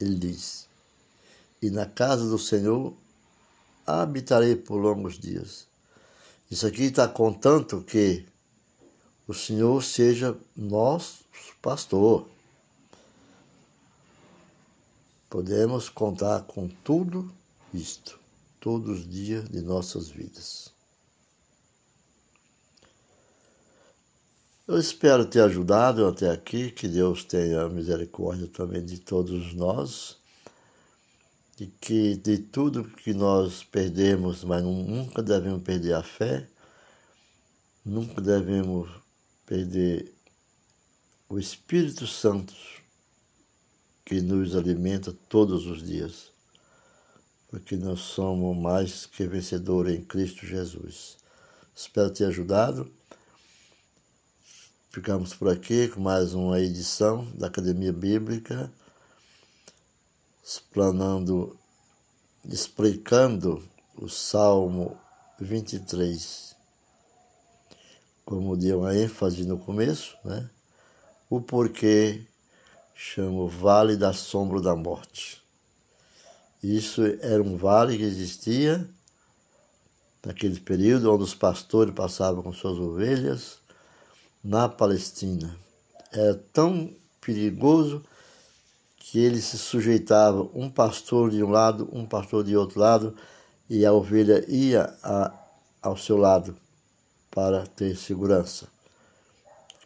Ele 0.00 0.14
diz: 0.14 0.66
E 1.60 1.68
na 1.68 1.84
casa 1.84 2.26
do 2.26 2.38
Senhor 2.38 2.94
habitarei 3.86 4.56
por 4.56 4.76
longos 4.76 5.18
dias. 5.18 5.68
Isso 6.50 6.66
aqui 6.66 6.84
está 6.84 7.06
contando 7.06 7.80
que 7.82 8.26
o 9.28 9.32
Senhor 9.32 9.80
seja 9.84 10.36
nosso 10.56 11.24
pastor. 11.62 12.26
Podemos 15.28 15.88
contar 15.88 16.42
com 16.42 16.66
tudo 16.82 17.32
isto, 17.72 18.18
todos 18.58 18.98
os 18.98 19.08
dias 19.08 19.48
de 19.48 19.60
nossas 19.60 20.08
vidas. 20.08 20.72
Eu 24.66 24.76
espero 24.76 25.24
ter 25.24 25.42
ajudado 25.42 26.04
até 26.04 26.30
aqui, 26.30 26.72
que 26.72 26.88
Deus 26.88 27.22
tenha 27.22 27.68
misericórdia 27.68 28.48
também 28.48 28.84
de 28.84 28.98
todos 28.98 29.54
nós 29.54 30.19
e 31.60 31.66
que 31.66 32.16
de 32.16 32.38
tudo 32.38 32.84
que 32.84 33.12
nós 33.12 33.62
perdemos, 33.62 34.42
mas 34.42 34.62
nunca 34.62 35.22
devemos 35.22 35.62
perder 35.62 35.92
a 35.92 36.02
fé, 36.02 36.48
nunca 37.84 38.18
devemos 38.18 38.88
perder 39.44 40.10
o 41.28 41.38
Espírito 41.38 42.06
Santo 42.06 42.54
que 44.06 44.22
nos 44.22 44.56
alimenta 44.56 45.12
todos 45.28 45.66
os 45.66 45.86
dias, 45.86 46.30
porque 47.48 47.76
nós 47.76 48.00
somos 48.00 48.56
mais 48.56 49.04
que 49.04 49.26
vencedores 49.26 49.98
em 49.98 50.02
Cristo 50.02 50.46
Jesus. 50.46 51.18
Espero 51.76 52.10
ter 52.10 52.24
ajudado. 52.24 52.90
Ficamos 54.90 55.34
por 55.34 55.50
aqui 55.50 55.88
com 55.88 56.00
mais 56.00 56.32
uma 56.32 56.58
edição 56.58 57.30
da 57.34 57.48
Academia 57.48 57.92
Bíblica, 57.92 58.72
explanando, 60.50 61.56
explicando 62.44 63.62
o 63.96 64.08
Salmo 64.08 64.98
23. 65.38 66.56
Como 68.24 68.56
deu 68.56 68.80
uma 68.80 68.96
ênfase 68.96 69.44
no 69.44 69.56
começo, 69.56 70.16
né? 70.24 70.50
O 71.28 71.40
porquê 71.40 72.26
chama 72.96 73.42
o 73.42 73.48
Vale 73.48 73.96
da 73.96 74.12
Sombra 74.12 74.60
da 74.60 74.74
Morte. 74.74 75.40
Isso 76.60 77.00
era 77.20 77.40
um 77.40 77.56
vale 77.56 77.96
que 77.96 78.02
existia 78.02 78.90
naquele 80.26 80.58
período 80.58 81.14
onde 81.14 81.22
os 81.22 81.34
pastores 81.34 81.94
passavam 81.94 82.42
com 82.42 82.52
suas 82.52 82.76
ovelhas 82.76 83.58
na 84.42 84.68
Palestina. 84.68 85.56
Era 86.12 86.34
tão 86.52 86.92
perigoso 87.20 88.04
que 89.00 89.18
ele 89.18 89.42
se 89.42 89.58
sujeitava 89.58 90.48
um 90.54 90.70
pastor 90.70 91.30
de 91.30 91.42
um 91.42 91.50
lado, 91.50 91.88
um 91.92 92.06
pastor 92.06 92.44
de 92.44 92.56
outro 92.56 92.78
lado, 92.78 93.16
e 93.68 93.84
a 93.84 93.92
ovelha 93.92 94.44
ia 94.48 94.96
a, 95.02 95.32
ao 95.82 95.96
seu 95.96 96.16
lado 96.16 96.56
para 97.32 97.66
ter 97.66 97.96
segurança. 97.96 98.68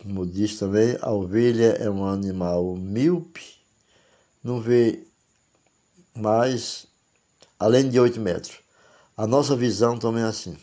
Como 0.02 0.26
diz 0.26 0.58
também, 0.58 0.98
a 1.00 1.10
ovelha 1.10 1.76
é 1.80 1.88
um 1.88 2.04
animal 2.04 2.76
míope, 2.76 3.56
não 4.42 4.60
vê 4.60 5.06
mais 6.14 6.86
além 7.58 7.88
de 7.88 7.98
8 7.98 8.20
metros. 8.20 8.58
A 9.16 9.26
nossa 9.26 9.56
visão 9.56 9.98
também 9.98 10.22
é 10.22 10.26
assim. 10.26 10.58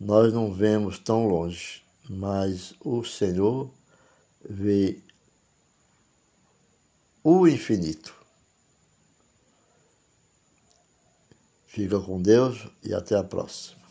Nós 0.00 0.32
não 0.32 0.50
vemos 0.50 0.98
tão 0.98 1.26
longe 1.26 1.82
mas 2.08 2.74
o 2.80 3.04
Senhor 3.04 3.70
vê 4.48 4.98
o 7.22 7.46
infinito. 7.46 8.14
Fica 11.66 11.98
com 12.00 12.20
Deus 12.20 12.68
e 12.82 12.92
até 12.92 13.16
a 13.16 13.24
próxima. 13.24 13.81